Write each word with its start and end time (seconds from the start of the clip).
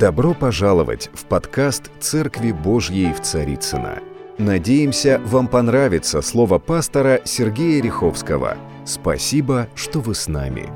Добро 0.00 0.32
пожаловать 0.32 1.10
в 1.12 1.26
подкаст 1.26 1.90
«Церкви 2.00 2.52
Божьей 2.52 3.12
в 3.12 3.20
Царицыно». 3.20 3.98
Надеемся, 4.38 5.20
вам 5.26 5.46
понравится 5.46 6.22
слово 6.22 6.58
пастора 6.58 7.20
Сергея 7.26 7.82
Риховского. 7.82 8.56
Спасибо, 8.86 9.68
что 9.74 10.00
вы 10.00 10.14
с 10.14 10.26
нами. 10.26 10.70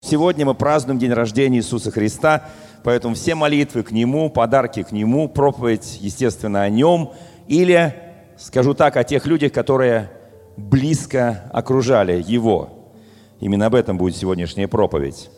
Сегодня 0.00 0.44
мы 0.44 0.54
празднуем 0.54 0.98
день 0.98 1.12
рождения 1.12 1.58
Иисуса 1.58 1.92
Христа, 1.92 2.48
поэтому 2.82 3.14
все 3.14 3.36
молитвы 3.36 3.84
к 3.84 3.92
Нему, 3.92 4.28
подарки 4.28 4.82
к 4.82 4.90
Нему, 4.90 5.28
проповедь, 5.28 5.98
естественно, 6.00 6.62
о 6.62 6.68
Нем, 6.68 7.12
или, 7.46 7.94
скажу 8.38 8.74
так, 8.74 8.96
о 8.96 9.04
тех 9.04 9.24
людях, 9.24 9.52
которые 9.52 10.10
близко 10.56 11.44
окружали 11.52 12.24
Его. 12.26 12.90
Именно 13.38 13.66
об 13.66 13.76
этом 13.76 13.98
будет 13.98 14.16
сегодняшняя 14.16 14.66
проповедь. 14.66 15.30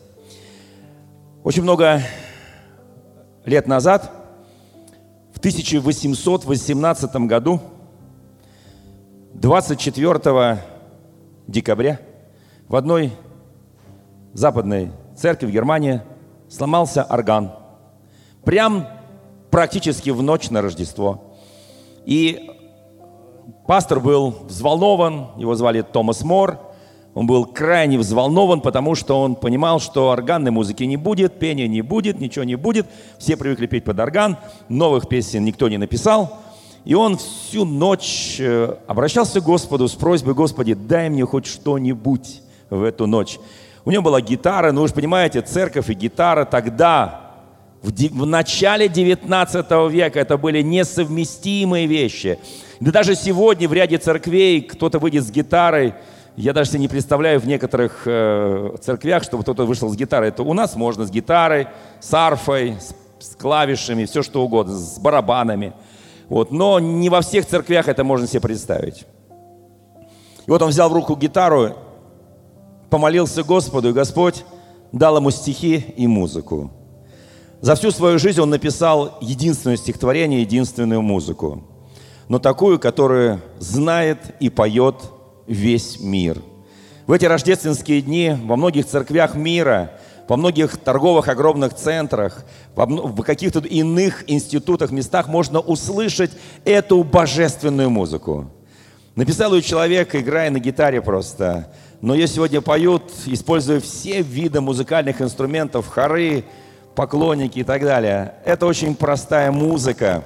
Очень 1.43 1.61
много 1.61 2.01
лет 3.45 3.67
назад, 3.67 4.11
в 5.33 5.39
1818 5.39 7.15
году, 7.27 7.59
24 9.33 10.59
декабря, 11.47 11.99
в 12.67 12.75
одной 12.75 13.11
западной 14.33 14.91
церкви 15.15 15.47
в 15.47 15.51
Германии 15.51 16.01
сломался 16.49 17.03
орган. 17.03 17.51
Прям 18.43 18.87
практически 19.49 20.09
в 20.09 20.21
ночь 20.21 20.49
на 20.49 20.61
Рождество. 20.61 21.35
И 22.05 22.51
пастор 23.67 23.99
был 23.99 24.31
взволнован, 24.43 25.31
его 25.37 25.55
звали 25.55 25.81
Томас 25.81 26.21
Мор– 26.23 26.59
он 27.13 27.27
был 27.27 27.45
крайне 27.45 27.97
взволнован, 27.97 28.61
потому 28.61 28.95
что 28.95 29.19
он 29.19 29.35
понимал, 29.35 29.79
что 29.79 30.11
органной 30.11 30.51
музыки 30.51 30.83
не 30.83 30.95
будет, 30.95 31.39
пения 31.39 31.67
не 31.67 31.81
будет, 31.81 32.19
ничего 32.19 32.45
не 32.45 32.55
будет. 32.55 32.87
Все 33.17 33.35
привыкли 33.35 33.65
петь 33.65 33.83
под 33.83 33.99
орган, 33.99 34.37
новых 34.69 35.09
песен 35.09 35.43
никто 35.43 35.67
не 35.67 35.77
написал. 35.77 36.39
И 36.85 36.95
он 36.95 37.17
всю 37.17 37.65
ночь 37.65 38.37
э, 38.39 38.75
обращался 38.87 39.39
к 39.41 39.43
Господу 39.43 39.87
с 39.87 39.93
просьбой, 39.93 40.33
Господи, 40.33 40.73
дай 40.73 41.09
мне 41.09 41.25
хоть 41.25 41.45
что-нибудь 41.45 42.41
в 42.69 42.81
эту 42.81 43.05
ночь. 43.05 43.39
У 43.83 43.91
него 43.91 44.03
была 44.03 44.21
гитара, 44.21 44.71
ну 44.71 44.81
вы 44.81 44.87
же 44.87 44.93
понимаете, 44.93 45.41
церковь 45.41 45.89
и 45.89 45.93
гитара 45.93 46.45
тогда, 46.45 47.33
в, 47.83 47.91
в 47.91 48.25
начале 48.25 48.87
19 48.87 49.91
века, 49.91 50.19
это 50.19 50.37
были 50.37 50.61
несовместимые 50.61 51.87
вещи. 51.87 52.39
Да 52.79 52.91
даже 52.91 53.15
сегодня 53.15 53.67
в 53.67 53.73
ряде 53.73 53.97
церквей 53.97 54.61
кто-то 54.61 54.97
выйдет 54.97 55.23
с 55.23 55.31
гитарой, 55.31 55.93
я 56.35 56.53
даже 56.53 56.69
себе 56.69 56.79
не 56.81 56.87
представляю 56.87 57.39
в 57.39 57.47
некоторых 57.47 58.03
э, 58.05 58.75
церквях, 58.81 59.23
чтобы 59.23 59.43
кто-то 59.43 59.65
вышел 59.65 59.89
с 59.89 59.95
гитарой. 59.95 60.29
Это 60.29 60.43
у 60.43 60.53
нас 60.53 60.75
можно 60.75 61.05
с 61.05 61.11
гитарой, 61.11 61.67
с 61.99 62.13
арфой, 62.13 62.77
с, 62.79 62.95
с 63.25 63.35
клавишами, 63.35 64.05
все 64.05 64.23
что 64.23 64.43
угодно, 64.43 64.77
с 64.77 64.97
барабанами. 64.97 65.73
Вот. 66.29 66.51
Но 66.51 66.79
не 66.79 67.09
во 67.09 67.21
всех 67.21 67.45
церквях 67.45 67.89
это 67.89 68.03
можно 68.03 68.27
себе 68.27 68.41
представить. 68.41 69.05
И 70.47 70.49
вот 70.49 70.61
он 70.61 70.69
взял 70.69 70.89
в 70.89 70.93
руку 70.93 71.15
гитару, 71.15 71.75
помолился 72.89 73.43
Господу, 73.43 73.89
и 73.89 73.93
Господь 73.93 74.45
дал 74.91 75.17
ему 75.17 75.31
стихи 75.31 75.85
и 75.97 76.07
музыку. 76.07 76.71
За 77.59 77.75
всю 77.75 77.91
свою 77.91 78.17
жизнь 78.17 78.41
он 78.41 78.49
написал 78.49 79.17
единственное 79.21 79.77
стихотворение, 79.77 80.41
единственную 80.41 81.01
музыку. 81.01 81.63
Но 82.27 82.39
такую, 82.39 82.79
которую 82.79 83.41
знает 83.59 84.35
и 84.39 84.49
поет 84.49 84.95
весь 85.51 85.99
мир. 85.99 86.41
В 87.07 87.11
эти 87.11 87.25
рождественские 87.25 88.01
дни 88.01 88.35
во 88.43 88.55
многих 88.55 88.85
церквях 88.85 89.35
мира, 89.35 89.91
во 90.27 90.37
многих 90.37 90.77
торговых 90.77 91.27
огромных 91.27 91.73
центрах, 91.73 92.45
в 92.75 93.21
каких-то 93.23 93.59
иных 93.59 94.23
институтах, 94.29 94.91
местах 94.91 95.27
можно 95.27 95.59
услышать 95.59 96.31
эту 96.63 97.03
божественную 97.03 97.89
музыку. 97.89 98.49
Написал 99.15 99.53
ее 99.53 99.61
человек, 99.61 100.15
играя 100.15 100.49
на 100.51 100.59
гитаре 100.59 101.01
просто. 101.01 101.73
Но 101.99 102.15
ее 102.15 102.27
сегодня 102.27 102.61
поют, 102.61 103.11
используя 103.25 103.81
все 103.81 104.21
виды 104.21 104.61
музыкальных 104.61 105.21
инструментов, 105.21 105.87
хоры, 105.87 106.45
поклонники 106.95 107.59
и 107.59 107.63
так 107.63 107.81
далее. 107.81 108.35
Это 108.45 108.65
очень 108.65 108.95
простая 108.95 109.51
музыка. 109.51 110.23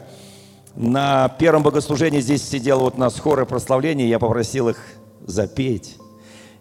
На 0.76 1.30
первом 1.30 1.64
богослужении 1.64 2.20
здесь 2.20 2.48
сидел 2.48 2.80
вот 2.80 2.96
у 2.96 3.00
нас 3.00 3.20
хоры 3.20 3.46
прославления, 3.46 4.06
я 4.06 4.20
попросил 4.20 4.70
их 4.70 4.78
запеть. 5.26 5.98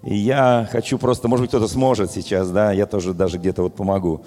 И 0.03 0.15
я 0.17 0.69
хочу 0.71 0.99
просто, 0.99 1.29
может 1.29 1.45
быть, 1.45 1.51
кто-то 1.51 1.69
сможет 1.69 2.11
сейчас, 2.11 2.51
да, 2.51 2.73
я 2.73 2.87
тоже 2.87 3.15
даже 3.15 3.39
где-то 3.39 3.63
вот 3.63 3.75
помогу 3.75 4.25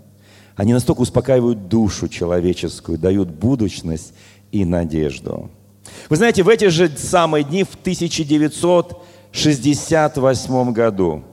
Они 0.56 0.74
настолько 0.74 1.02
успокаивают 1.02 1.68
душу 1.68 2.08
человеческую, 2.08 2.98
дают 2.98 3.30
будущность 3.30 4.14
и 4.52 4.66
надежду. 4.66 5.52
Вы 6.10 6.16
знаете, 6.16 6.42
в 6.42 6.50
эти 6.50 6.70
же 6.70 6.90
самые 6.98 7.44
дни, 7.44 7.64
в 7.64 7.76
1968 7.76 10.74
году, 10.74 11.24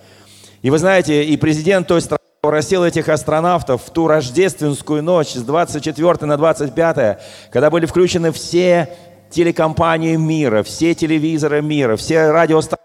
И 0.61 0.69
вы 0.69 0.77
знаете, 0.77 1.23
и 1.23 1.37
президент 1.37 1.87
той 1.87 2.01
страны 2.01 2.19
попросил 2.41 2.83
этих 2.83 3.07
астронавтов 3.07 3.83
в 3.83 3.89
ту 3.91 4.07
рождественскую 4.07 5.01
ночь 5.03 5.33
с 5.33 5.41
24 5.43 6.25
на 6.25 6.35
25, 6.35 7.19
когда 7.49 7.69
были 7.69 7.85
включены 7.85 8.33
все 8.33 8.89
телекомпании 9.29 10.17
мира, 10.17 10.63
все 10.63 10.93
телевизоры 10.95 11.61
мира, 11.61 11.95
все 11.95 12.31
радиостанции, 12.31 12.82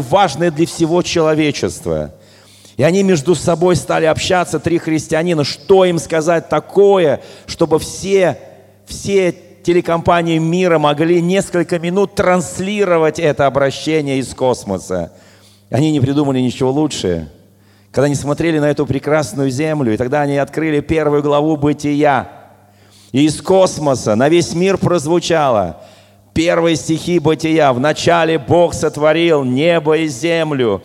важные 0.00 0.50
для 0.50 0.66
всего 0.66 1.02
человечества. 1.02 2.14
И 2.78 2.82
они 2.82 3.02
между 3.02 3.34
собой 3.34 3.76
стали 3.76 4.06
общаться, 4.06 4.58
три 4.58 4.78
христианина, 4.78 5.44
что 5.44 5.84
им 5.84 5.98
сказать 5.98 6.48
такое, 6.48 7.20
чтобы 7.44 7.78
все, 7.78 8.38
все 8.86 9.34
телекомпании 9.62 10.38
мира 10.38 10.78
могли 10.78 11.20
несколько 11.20 11.78
минут 11.78 12.14
транслировать 12.14 13.18
это 13.18 13.46
обращение 13.46 14.18
из 14.18 14.34
космоса. 14.34 15.12
Они 15.70 15.92
не 15.92 16.00
придумали 16.00 16.40
ничего 16.40 16.70
лучше. 16.70 17.30
Когда 17.90 18.06
они 18.06 18.14
смотрели 18.14 18.58
на 18.58 18.70
эту 18.70 18.86
прекрасную 18.86 19.50
землю, 19.50 19.92
и 19.92 19.98
тогда 19.98 20.22
они 20.22 20.38
открыли 20.38 20.80
первую 20.80 21.22
главу 21.22 21.58
«Бытия», 21.58 22.30
и 23.12 23.26
из 23.26 23.42
космоса 23.42 24.14
на 24.14 24.30
весь 24.30 24.54
мир 24.54 24.78
прозвучало 24.78 25.82
первые 26.34 26.76
стихи 26.76 27.18
Бытия. 27.18 27.72
В 27.72 27.80
начале 27.80 28.38
Бог 28.38 28.74
сотворил 28.74 29.44
небо 29.44 29.96
и 29.96 30.08
землю. 30.08 30.82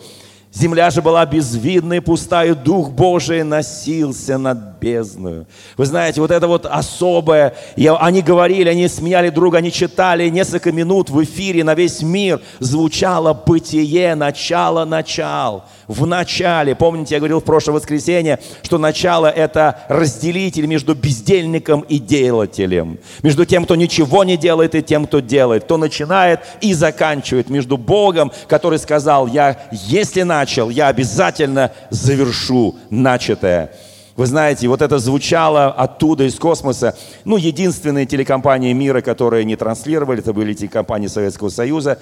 Земля 0.50 0.90
же 0.90 1.02
была 1.02 1.26
безвидна 1.26 2.00
пустая, 2.00 2.54
Дух 2.54 2.90
Божий 2.90 3.42
носился 3.42 4.38
над 4.38 4.80
бездную. 4.80 5.46
Вы 5.76 5.84
знаете, 5.84 6.22
вот 6.22 6.30
это 6.30 6.48
вот 6.48 6.64
особое, 6.64 7.54
я, 7.76 7.96
они 7.96 8.22
говорили, 8.22 8.68
они 8.70 8.88
смеяли 8.88 9.28
друга, 9.28 9.58
они 9.58 9.70
читали 9.70 10.28
несколько 10.30 10.72
минут 10.72 11.10
в 11.10 11.22
эфире 11.22 11.64
на 11.64 11.74
весь 11.74 12.00
мир, 12.00 12.40
звучало 12.60 13.34
бытие, 13.34 14.14
начало, 14.14 14.86
начал 14.86 15.64
в 15.88 16.06
начале. 16.06 16.76
Помните, 16.76 17.14
я 17.14 17.18
говорил 17.18 17.40
в 17.40 17.44
прошлое 17.44 17.76
воскресенье, 17.76 18.38
что 18.62 18.78
начало– 18.78 19.26
это 19.36 19.80
разделитель 19.88 20.66
между 20.66 20.94
бездельником 20.94 21.80
и 21.80 21.98
делателем. 21.98 22.98
Между 23.22 23.44
тем, 23.46 23.64
кто 23.64 23.74
ничего 23.74 24.22
не 24.22 24.36
делает, 24.36 24.74
и 24.74 24.82
тем, 24.82 25.06
кто 25.06 25.20
делает. 25.20 25.64
Кто 25.64 25.78
начинает 25.78 26.40
и 26.60 26.74
заканчивает. 26.74 27.48
Между 27.50 27.76
Богом, 27.78 28.30
который 28.46 28.78
сказал, 28.78 29.26
я, 29.26 29.58
если 29.72 30.22
начал, 30.22 30.68
я 30.68 30.88
обязательно 30.88 31.72
завершу 31.90 32.76
начатое. 32.90 33.72
Вы 34.16 34.26
знаете, 34.26 34.66
вот 34.66 34.82
это 34.82 34.98
звучало 34.98 35.66
оттуда, 35.66 36.24
из 36.24 36.34
космоса. 36.34 36.96
Ну, 37.24 37.36
единственные 37.36 38.04
телекомпании 38.04 38.72
мира, 38.72 39.00
которые 39.00 39.44
не 39.44 39.54
транслировали, 39.54 40.18
это 40.18 40.32
были 40.32 40.54
телекомпании 40.54 41.06
Советского 41.06 41.50
Союза. 41.50 41.98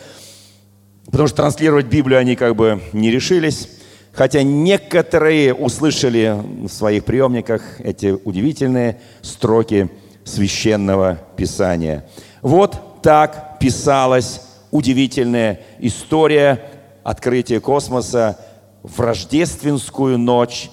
Потому 1.07 1.29
что 1.29 1.37
транслировать 1.37 1.87
Библию 1.87 2.19
они 2.19 2.37
как 2.37 2.57
бы 2.57 2.81
не 2.93 3.11
решились. 3.11 3.69
Хотя 4.13 4.43
некоторые 4.43 5.53
услышали 5.55 6.35
в 6.67 6.69
своих 6.69 7.05
приемниках 7.05 7.81
эти 7.81 8.17
удивительные 8.25 9.01
строки 9.21 9.91
священного 10.25 11.19
писания. 11.37 12.07
Вот 12.41 13.03
так 13.03 13.59
писалась 13.61 14.41
удивительная 14.71 15.61
история 15.79 16.63
открытия 17.05 17.61
космоса 17.61 18.39
в 18.83 19.01
рождественскую 19.01 20.19
ночь, 20.19 20.71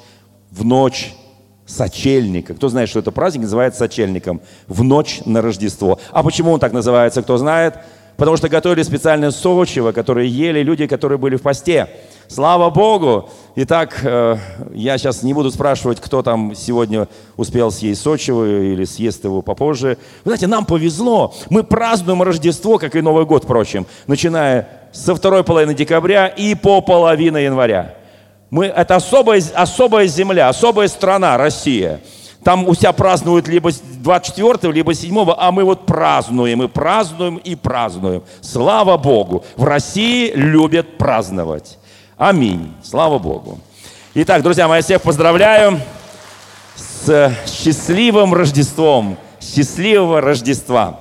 в 0.50 0.64
ночь 0.64 1.14
сочельника. 1.66 2.54
Кто 2.54 2.70
знает, 2.70 2.90
что 2.90 3.00
это 3.00 3.12
праздник, 3.12 3.44
называется 3.44 3.80
сочельником. 3.80 4.42
В 4.68 4.84
ночь 4.84 5.22
на 5.26 5.42
Рождество. 5.42 6.00
А 6.12 6.24
почему 6.24 6.52
он 6.52 6.60
так 6.60 6.74
называется, 6.74 7.22
кто 7.22 7.38
знает? 7.38 7.76
Потому 8.18 8.38
что 8.38 8.50
готовили 8.50 8.84
специальное 8.84 9.32
сочево, 9.32 9.92
которое 9.92 10.26
ели 10.26 10.62
люди, 10.62 10.88
которые 10.88 11.18
были 11.18 11.36
в 11.36 11.42
посте. 11.42 11.90
Слава 12.28 12.70
Богу! 12.70 13.30
Итак, 13.56 14.00
э, 14.04 14.38
я 14.74 14.98
сейчас 14.98 15.24
не 15.24 15.34
буду 15.34 15.52
спрашивать, 15.52 16.00
кто 16.00 16.24
там 16.24 16.56
сегодня 16.56 17.08
успел 17.38 17.72
съесть 17.72 18.02
сочево 18.02 18.46
или 18.46 18.86
съест 18.86 19.24
его 19.24 19.42
попозже. 19.42 19.98
Вы 20.24 20.30
знаете, 20.30 20.48
нам 20.48 20.66
повезло. 20.66 21.34
Мы 21.50 21.64
празднуем 21.64 22.24
Рождество, 22.24 22.78
как 22.80 22.96
и 22.96 23.02
Новый 23.02 23.26
год, 23.26 23.44
впрочем, 23.44 23.86
начиная 24.08 24.68
со 24.92 25.16
второй 25.16 25.44
половины 25.44 25.74
декабря 25.74 26.28
и 26.28 26.56
по 26.56 26.82
половину 26.82 27.38
января. 27.38 27.96
Мы, 28.50 28.66
это 28.68 28.96
особая, 28.96 29.42
особая 29.56 30.08
земля, 30.08 30.50
особая 30.50 30.88
страна, 30.88 31.38
Россия. 31.38 32.02
Там 32.44 32.68
у 32.68 32.76
себя 32.76 32.92
празднуют 32.92 33.48
либо 33.48 33.72
24 33.72 34.74
либо 34.74 34.94
7 34.94 35.34
а 35.38 35.52
мы 35.52 35.64
вот 35.64 35.86
празднуем, 35.86 36.64
и 36.64 36.68
празднуем, 36.68 37.38
и 37.38 37.56
празднуем. 37.56 38.24
Слава 38.42 38.98
Богу! 38.98 39.46
В 39.56 39.64
России 39.64 40.32
любят 40.34 40.98
праздновать. 40.98 41.80
Аминь. 42.18 42.74
Слава 42.84 43.18
Богу. 43.18 43.60
Итак, 44.14 44.44
друзья 44.44 44.68
мои, 44.68 44.82
всех 44.82 45.02
поздравляю 45.02 45.80
с 46.76 47.34
счастливым 47.48 48.34
Рождеством. 48.34 49.18
Счастливого 49.40 50.22
Рождества. 50.22 51.00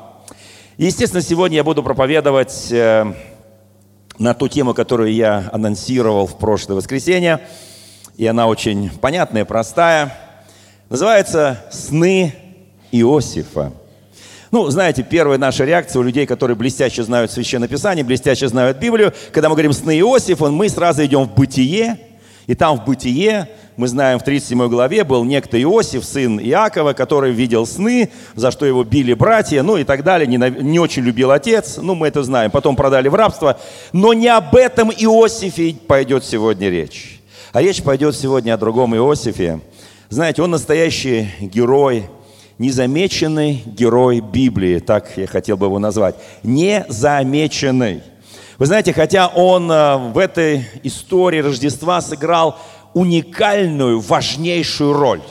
Естественно, 0.76 1.22
сегодня 1.22 1.56
я 1.56 1.64
буду 1.64 1.82
проповедовать 1.82 2.68
э, 2.70 3.12
на 4.18 4.34
ту 4.34 4.48
тему, 4.48 4.74
которую 4.74 5.12
я 5.12 5.48
анонсировал 5.52 6.26
в 6.26 6.38
прошлое 6.38 6.76
воскресенье. 6.76 7.40
И 8.16 8.26
она 8.26 8.46
очень 8.46 8.90
понятная, 8.90 9.44
простая– 9.44 10.16
Называется 10.92 11.58
«Сны 11.70 12.34
Иосифа». 12.90 13.72
Ну, 14.50 14.68
знаете, 14.68 15.02
первая 15.02 15.38
наша 15.38 15.64
реакция 15.64 16.00
у 16.00 16.02
людей, 16.02 16.26
которые 16.26 16.54
блестяще 16.54 17.02
знают 17.02 17.30
Священное 17.30 17.66
Писание, 17.66 18.04
блестяще 18.04 18.46
знают 18.46 18.76
Библию, 18.76 19.14
когда 19.32 19.48
мы 19.48 19.54
говорим 19.54 19.72
«Сны 19.72 19.98
Иосифа», 19.98 20.50
мы 20.50 20.68
сразу 20.68 21.02
идем 21.02 21.24
в 21.24 21.34
«Бытие», 21.34 21.96
и 22.46 22.54
там 22.54 22.76
в 22.76 22.84
«Бытие» 22.84 23.48
мы 23.78 23.88
знаем, 23.88 24.18
в 24.18 24.22
37 24.22 24.68
главе 24.68 25.04
был 25.04 25.24
некто 25.24 25.58
Иосиф, 25.62 26.04
сын 26.04 26.38
Иакова, 26.38 26.92
который 26.92 27.32
видел 27.32 27.66
сны, 27.66 28.10
за 28.34 28.50
что 28.50 28.66
его 28.66 28.84
били 28.84 29.14
братья, 29.14 29.62
ну 29.62 29.78
и 29.78 29.84
так 29.84 30.04
далее, 30.04 30.26
не, 30.26 30.36
не 30.36 30.78
очень 30.78 31.04
любил 31.04 31.30
отец, 31.30 31.78
ну 31.80 31.94
мы 31.94 32.08
это 32.08 32.22
знаем, 32.22 32.50
потом 32.50 32.76
продали 32.76 33.08
в 33.08 33.14
рабство. 33.14 33.58
Но 33.94 34.12
не 34.12 34.28
об 34.28 34.54
этом 34.54 34.90
Иосифе 34.90 35.74
пойдет 35.86 36.22
сегодня 36.22 36.68
речь. 36.68 37.22
А 37.54 37.62
речь 37.62 37.82
пойдет 37.82 38.14
сегодня 38.14 38.52
о 38.52 38.58
другом 38.58 38.94
Иосифе, 38.94 39.60
знаете, 40.12 40.42
он 40.42 40.50
настоящий 40.50 41.30
герой, 41.40 42.04
незамеченный 42.58 43.62
герой 43.64 44.20
Библии, 44.20 44.78
так 44.78 45.16
я 45.16 45.26
хотел 45.26 45.56
бы 45.56 45.64
его 45.64 45.78
назвать. 45.78 46.16
Незамеченный. 46.42 48.02
Вы 48.58 48.66
знаете, 48.66 48.92
хотя 48.92 49.28
он 49.28 49.72
э, 49.72 49.96
в 50.12 50.18
этой 50.18 50.66
истории 50.82 51.38
Рождества 51.38 52.02
сыграл 52.02 52.58
уникальную, 52.92 54.00
важнейшую 54.00 54.92
роль. 54.92 55.22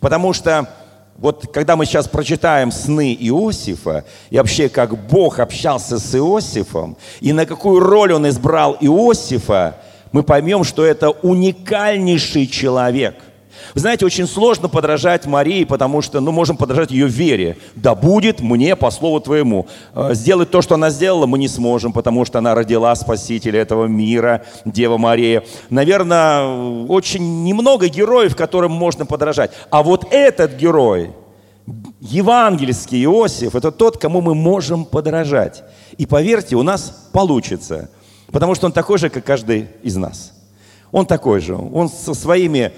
Потому 0.00 0.34
что 0.34 0.68
вот 1.16 1.50
когда 1.50 1.74
мы 1.74 1.86
сейчас 1.86 2.06
прочитаем 2.06 2.72
сны 2.72 3.16
Иосифа, 3.18 4.04
и 4.28 4.36
вообще 4.36 4.68
как 4.68 5.08
Бог 5.08 5.38
общался 5.38 5.98
с 5.98 6.14
Иосифом, 6.14 6.98
и 7.20 7.32
на 7.32 7.46
какую 7.46 7.80
роль 7.80 8.12
он 8.12 8.28
избрал 8.28 8.76
Иосифа, 8.82 9.78
мы 10.12 10.22
поймем, 10.22 10.62
что 10.62 10.84
это 10.84 11.08
уникальнейший 11.08 12.46
человек– 12.46 13.14
вы 13.74 13.80
знаете, 13.80 14.06
очень 14.06 14.26
сложно 14.26 14.68
подражать 14.68 15.26
Марии, 15.26 15.64
потому 15.64 16.02
что, 16.02 16.20
ну, 16.20 16.32
можем 16.32 16.56
подражать 16.56 16.90
ее 16.90 17.08
вере. 17.08 17.56
Да 17.74 17.94
будет 17.94 18.40
мне 18.40 18.76
по 18.76 18.90
слову 18.90 19.20
твоему. 19.20 19.66
Э, 19.94 20.14
сделать 20.14 20.50
то, 20.50 20.62
что 20.62 20.74
она 20.74 20.90
сделала, 20.90 21.26
мы 21.26 21.38
не 21.38 21.48
сможем, 21.48 21.92
потому 21.92 22.24
что 22.24 22.38
она 22.38 22.54
родила 22.54 22.94
Спасителя 22.94 23.60
этого 23.60 23.86
мира, 23.86 24.44
Дева 24.64 24.98
Мария. 24.98 25.44
Наверное, 25.70 26.86
очень 26.86 27.44
немного 27.44 27.88
героев, 27.88 28.36
которым 28.36 28.72
можно 28.72 29.06
подражать. 29.06 29.50
А 29.70 29.82
вот 29.82 30.06
этот 30.10 30.56
герой, 30.56 31.10
евангельский 32.00 33.02
Иосиф, 33.04 33.54
это 33.54 33.72
тот, 33.72 33.98
кому 33.98 34.20
мы 34.20 34.34
можем 34.34 34.84
подражать. 34.84 35.64
И 35.96 36.06
поверьте, 36.06 36.56
у 36.56 36.62
нас 36.62 37.08
получится, 37.12 37.90
потому 38.30 38.54
что 38.54 38.66
он 38.66 38.72
такой 38.72 38.98
же, 38.98 39.08
как 39.08 39.24
каждый 39.24 39.68
из 39.82 39.96
нас. 39.96 40.32
Он 40.94 41.06
такой 41.06 41.40
же. 41.40 41.56
Он 41.56 41.88
со 41.88 42.14
своими 42.14 42.72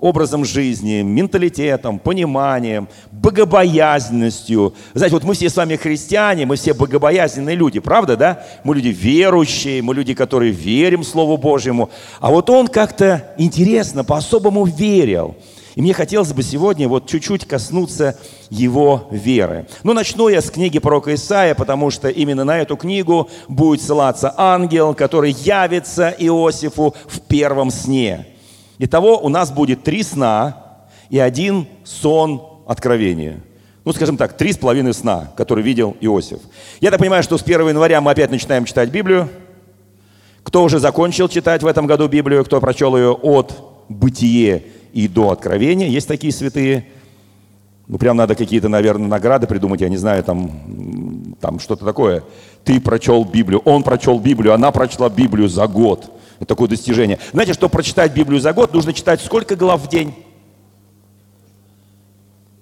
образом 0.00 0.44
жизни, 0.44 1.02
менталитетом, 1.02 1.98
пониманием, 1.98 2.88
богобоязненностью. 3.10 4.74
Знаете, 4.94 5.14
вот 5.14 5.24
мы 5.24 5.34
все 5.34 5.48
с 5.48 5.56
вами 5.56 5.76
христиане, 5.76 6.46
мы 6.46 6.56
все 6.56 6.74
богобоязненные 6.74 7.56
люди, 7.56 7.80
правда, 7.80 8.16
да? 8.16 8.44
Мы 8.64 8.74
люди 8.74 8.88
верующие, 8.88 9.82
мы 9.82 9.94
люди, 9.94 10.14
которые 10.14 10.52
верим 10.52 11.04
Слову 11.04 11.36
Божьему. 11.36 11.90
А 12.20 12.30
вот 12.30 12.50
он 12.50 12.68
как-то 12.68 13.34
интересно, 13.38 14.04
по-особому 14.04 14.64
верил. 14.64 15.36
И 15.74 15.80
мне 15.80 15.94
хотелось 15.94 16.32
бы 16.32 16.42
сегодня 16.42 16.88
вот 16.88 17.08
чуть-чуть 17.08 17.46
коснуться 17.46 18.18
его 18.50 19.08
веры. 19.10 19.66
Ну, 19.82 19.94
начну 19.94 20.28
я 20.28 20.42
с 20.42 20.50
книги 20.50 20.78
пророка 20.78 21.14
Исаия, 21.14 21.54
потому 21.54 21.90
что 21.90 22.08
именно 22.08 22.44
на 22.44 22.58
эту 22.58 22.76
книгу 22.76 23.30
будет 23.48 23.80
ссылаться 23.80 24.34
ангел, 24.36 24.94
который 24.94 25.30
явится 25.30 26.14
Иосифу 26.18 26.94
в 27.06 27.20
первом 27.20 27.70
сне. 27.70 28.26
Итого 28.84 29.16
у 29.20 29.28
нас 29.28 29.52
будет 29.52 29.84
три 29.84 30.02
сна, 30.02 30.56
и 31.08 31.16
один 31.16 31.68
сон 31.84 32.42
откровения. 32.66 33.38
Ну, 33.84 33.92
скажем 33.92 34.16
так, 34.16 34.36
три 34.36 34.52
с 34.52 34.56
половиной 34.56 34.92
сна, 34.92 35.30
который 35.36 35.62
видел 35.62 35.96
Иосиф. 36.00 36.40
Я 36.80 36.90
так 36.90 36.98
понимаю, 36.98 37.22
что 37.22 37.38
с 37.38 37.42
1 37.42 37.68
января 37.68 38.00
мы 38.00 38.10
опять 38.10 38.32
начинаем 38.32 38.64
читать 38.64 38.90
Библию. 38.90 39.28
Кто 40.42 40.64
уже 40.64 40.80
закончил 40.80 41.28
читать 41.28 41.62
в 41.62 41.66
этом 41.68 41.86
году 41.86 42.08
Библию, 42.08 42.44
кто 42.44 42.60
прочел 42.60 42.96
ее 42.96 43.12
от 43.12 43.54
бытие 43.88 44.64
и 44.92 45.06
до 45.06 45.30
откровения, 45.30 45.86
есть 45.86 46.08
такие 46.08 46.32
святые. 46.32 46.88
Ну, 47.86 47.98
прям 47.98 48.16
надо 48.16 48.34
какие-то, 48.34 48.68
наверное, 48.68 49.06
награды 49.06 49.46
придумать, 49.46 49.80
я 49.80 49.88
не 49.90 49.96
знаю, 49.96 50.24
там, 50.24 51.36
там 51.40 51.60
что-то 51.60 51.84
такое. 51.84 52.24
Ты 52.64 52.80
прочел 52.80 53.24
Библию, 53.24 53.60
он 53.64 53.84
прочел 53.84 54.18
Библию, 54.18 54.54
она 54.54 54.72
прочла 54.72 55.08
Библию 55.08 55.48
за 55.48 55.68
год. 55.68 56.10
Это 56.42 56.48
такое 56.48 56.66
достижение. 56.66 57.20
Знаете, 57.32 57.52
чтобы 57.52 57.70
прочитать 57.70 58.12
Библию 58.12 58.40
за 58.40 58.52
год, 58.52 58.74
нужно 58.74 58.92
читать 58.92 59.20
сколько 59.20 59.54
глав 59.54 59.80
в 59.80 59.88
день? 59.88 60.12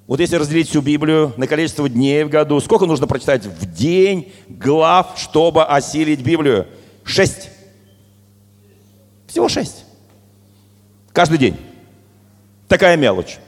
Вот 0.07 0.21
если 0.21 0.37
разделить 0.37 0.69
всю 0.69 0.83
Библию 0.83 1.33
на 1.39 1.47
количество 1.47 1.89
дней 1.89 2.25
в 2.25 2.29
году, 2.29 2.61
сколько 2.61 2.85
нужно 2.85 3.07
прочитать 3.07 3.47
в 3.47 3.73
день 3.73 4.35
глав, 4.49 5.15
чтобы 5.17 5.65
осилить 5.65 6.21
Библию? 6.21 6.67
Шесть. 7.05 7.49
Всего 9.27 9.49
шесть. 9.49 9.87
Каждый 11.15 11.39
день. 11.39 11.57
Такая 12.69 12.99
мелочь. 12.99 13.39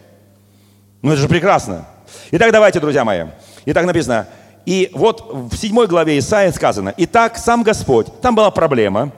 Ну 1.03 1.13
это 1.13 1.21
же 1.21 1.29
прекрасно. 1.29 1.87
Итак, 2.31 2.53
давайте, 2.53 2.81
друзья 2.81 3.05
мои. 3.05 3.27
Итак, 3.67 3.85
написано. 3.85 4.29
И 4.65 4.91
вот 4.95 5.31
в 5.31 5.55
седьмой 5.59 5.89
главе 5.89 6.19
Исаия 6.19 6.53
сказано. 6.53 6.95
Итак, 6.97 7.37
сам 7.37 7.63
Господь. 7.63 8.07
Там 8.23 8.35
была 8.35 8.51
проблема. 8.51 9.13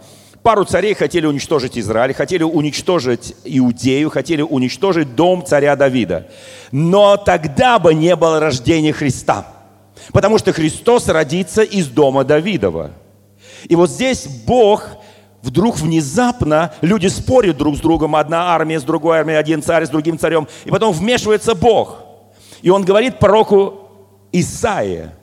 Пару 0.45 0.67
царей 0.67 0.93
хотели 0.93 1.25
уничтожить 1.25 1.79
Израиль, 1.79 2.13
хотели 2.13 2.43
уничтожить 2.43 3.35
Иудею, 3.45 4.11
хотели 4.11 4.43
уничтожить 4.43 5.15
дом 5.15 5.43
царя 5.43 5.75
Давида. 5.75 6.29
Но 6.71 7.17
тогда 7.17 7.79
бы 7.79 7.95
не 7.95 8.15
было 8.15 8.41
рождения 8.41 8.93
Христа. 8.93 9.47
Потому 10.13 10.37
что 10.37 10.53
Христос 10.53 11.09
родится 11.09 11.63
из 11.63 11.89
дома 11.89 12.25
Давидова. 12.25 12.91
И 13.71 13.75
вот 13.75 13.89
здесь 13.89 14.27
Бог 14.47 14.87
вдруг 15.41 15.79
внезапно 15.79 16.75
люди 16.83 17.07
спорят 17.07 17.57
друг 17.57 17.79
с 17.79 17.81
другом, 17.81 18.15
одна 18.15 18.55
армия 18.55 18.79
с 18.79 18.83
другой 18.83 19.21
армией, 19.21 19.39
один 19.39 19.63
царь 19.63 19.87
с 19.87 19.89
другим 19.89 20.19
царем, 20.19 20.47
и 20.67 20.71
потом 20.71 20.93
вмешивается 20.93 21.55
Бог. 21.55 22.01
И 22.61 22.69
он 22.69 22.85
говорит 22.85 23.19
пророку 23.19 23.89
Исаия, 24.31 25.15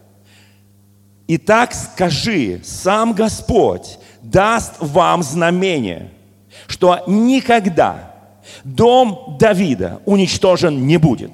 «Итак 1.27 1.75
скажи, 1.75 2.59
сам 2.63 3.13
Господь 3.13 3.99
даст 4.21 4.73
вам 4.79 5.23
знамение, 5.23 6.09
что 6.67 6.99
никогда 7.07 8.13
дом 8.63 9.37
Давида 9.39 10.01
уничтожен 10.05 10.87
не 10.87 10.97
будет». 10.97 11.31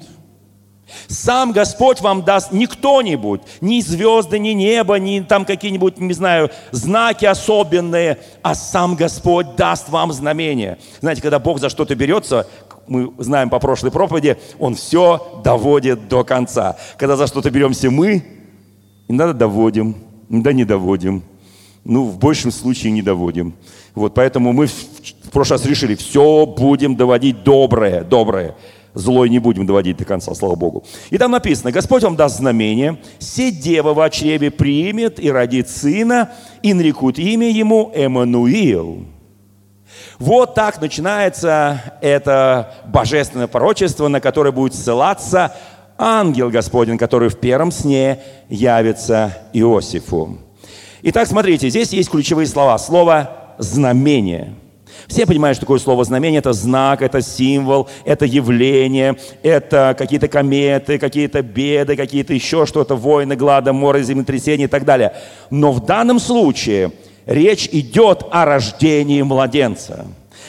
Сам 1.06 1.52
Господь 1.52 2.00
вам 2.00 2.22
даст 2.22 2.52
не 2.52 2.66
кто-нибудь, 2.66 3.42
ни 3.60 3.80
звезды, 3.80 4.38
ни 4.38 4.50
небо, 4.50 4.94
ни 4.94 5.20
там 5.20 5.44
какие-нибудь, 5.44 5.98
не 5.98 6.14
знаю, 6.14 6.50
знаки 6.70 7.24
особенные, 7.24 8.18
а 8.42 8.54
сам 8.54 8.94
Господь 8.94 9.54
даст 9.56 9.88
вам 9.88 10.12
знамение. 10.12 10.78
Знаете, 11.00 11.22
когда 11.22 11.38
Бог 11.38 11.60
за 11.60 11.68
что-то 11.68 11.94
берется, 11.94 12.46
мы 12.86 13.12
знаем 13.18 13.50
по 13.50 13.58
прошлой 13.58 13.90
проповеди, 13.90 14.38
Он 14.58 14.74
все 14.74 15.40
доводит 15.44 16.08
до 16.08 16.24
конца. 16.24 16.76
Когда 16.96 17.16
за 17.16 17.26
что-то 17.26 17.50
беремся 17.50 17.90
мы, 17.90 18.24
иногда 19.08 19.34
доводим, 19.34 19.96
иногда 20.28 20.52
не 20.52 20.64
доводим. 20.64 21.22
Ну, 21.88 22.04
в 22.04 22.18
большем 22.18 22.52
случае 22.52 22.92
не 22.92 23.00
доводим. 23.00 23.54
Вот, 23.94 24.12
поэтому 24.12 24.52
мы 24.52 24.66
в 24.66 25.30
прошлый 25.32 25.58
раз 25.58 25.66
решили, 25.66 25.94
все 25.94 26.44
будем 26.44 26.96
доводить 26.96 27.42
доброе, 27.42 28.04
доброе 28.04 28.54
злой 28.94 29.28
не 29.28 29.38
будем 29.38 29.64
доводить 29.64 29.96
до 29.96 30.04
конца, 30.04 30.34
слава 30.34 30.54
Богу. 30.54 30.84
И 31.10 31.18
там 31.18 31.30
написано, 31.30 31.70
Господь 31.70 32.02
вам 32.02 32.16
даст 32.16 32.38
знамение, 32.38 32.98
се 33.18 33.50
дева 33.50 33.94
в 33.94 34.10
чреве 34.10 34.50
примет 34.50 35.18
и 35.20 35.30
родит 35.30 35.70
сына, 35.70 36.32
и 36.62 36.74
нарекут 36.74 37.18
имя 37.18 37.48
ему 37.48 37.92
Эммануил. 37.94 39.06
Вот 40.18 40.54
так 40.54 40.80
начинается 40.80 41.80
это 42.02 42.74
божественное 42.86 43.46
пророчество, 43.46 44.08
на 44.08 44.20
которое 44.20 44.50
будет 44.52 44.74
ссылаться 44.74 45.54
ангел 45.96 46.50
Господень, 46.50 46.98
который 46.98 47.28
в 47.28 47.38
первом 47.38 47.70
сне 47.70 48.20
явится 48.48 49.38
Иосифу. 49.52 50.38
Итак, 51.02 51.28
смотрите, 51.28 51.68
здесь 51.68 51.92
есть 51.92 52.10
ключевые 52.10 52.46
слова. 52.46 52.76
Слово 52.78 53.54
«знамение». 53.58 54.54
Все 55.06 55.26
понимают, 55.26 55.56
что 55.56 55.64
такое 55.64 55.78
слово 55.78 56.04
знамение. 56.04 56.40
Это 56.40 56.52
знак, 56.52 57.02
это 57.02 57.22
символ, 57.22 57.88
это 58.04 58.24
явление, 58.24 59.16
это 59.42 59.94
какие-то 59.96 60.28
кометы, 60.28 60.98
какие-то 60.98 61.42
беды, 61.42 61.94
какие-то 61.94 62.34
еще 62.34 62.66
что-то, 62.66 62.96
войны, 62.96 63.36
глада, 63.36 63.72
море, 63.72 64.02
землетрясения 64.02 64.64
и 64.64 64.68
так 64.68 64.84
далее. 64.84 65.14
Но 65.50 65.70
в 65.72 65.84
данном 65.84 66.18
случае 66.18 66.92
речь 67.26 67.68
идет 67.70 68.24
о 68.30 68.44
рождении 68.44 69.22
младенца. 69.22 70.06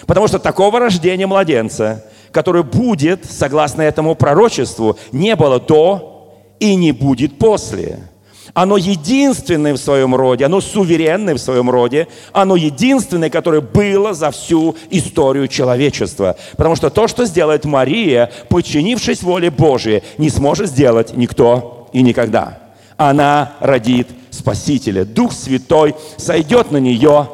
Потому 0.08 0.27
что 0.27 0.39
такого 0.39 0.79
рождения 0.79 1.27
младенца, 1.27 2.06
который 2.32 2.63
будет, 2.63 3.25
согласно 3.25 3.84
этому 3.84 4.15
пророчеству, 4.15 4.98
не 5.12 5.36
было 5.36 5.60
до 5.60 6.36
и 6.60 6.75
не 6.75 6.91
будет 6.91 7.38
после. 7.38 8.09
Оно 8.53 8.77
единственное 8.77 9.74
в 9.74 9.77
своем 9.77 10.15
роде, 10.15 10.46
оно 10.46 10.62
суверенное 10.62 11.36
в 11.36 11.39
своем 11.39 11.70
роде, 11.70 12.08
оно 12.32 12.56
единственное, 12.56 13.29
которое 13.29 13.62
было 13.62 14.13
за 14.13 14.32
всю 14.32 14.75
историю 14.89 15.48
человечества. 15.48 16.36
Потому 16.58 16.75
что 16.75 16.89
то, 16.89 17.08
что 17.08 17.25
сделает 17.25 17.65
Мария, 17.65 18.32
подчинившись 18.50 19.24
воле 19.24 19.51
Божией, 19.51 20.03
не 20.18 20.29
сможет 20.29 20.70
сделать 20.70 21.15
никто 21.15 21.89
и 21.94 22.01
никогда. 22.01 22.60
Она 22.98 23.53
родит 23.60 24.08
Спасителя. 24.32 25.06
Дух 25.06 25.32
Святой 25.32 25.96
сойдет 26.18 26.72
на 26.72 26.77
нее, 26.77 27.27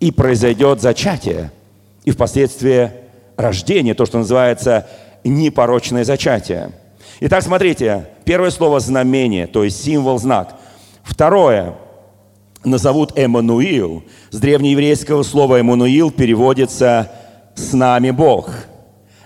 и 0.00 0.10
произойдет 0.10 0.80
зачатие. 0.80 1.52
И 2.04 2.10
впоследствии 2.10 2.90
рождение, 3.36 3.94
то, 3.94 4.06
что 4.06 4.18
называется 4.18 4.88
непорочное 5.22 6.04
зачатие. 6.04 6.72
Итак, 7.22 7.44
смотрите, 7.44 8.06
первое 8.24 8.48
слово 8.48 8.80
знамение, 8.80 9.46
то 9.46 9.62
есть 9.62 9.84
символ, 9.84 10.18
знак. 10.18 10.58
Второе 11.02 11.74
назовут 12.64 13.12
Эммануил. 13.14 14.04
С 14.30 14.38
древнееврейского 14.38 15.22
слова 15.22 15.60
Эммануил 15.60 16.10
переводится 16.10 17.12
«с 17.54 17.74
нами 17.74 18.10
Бог». 18.10 18.50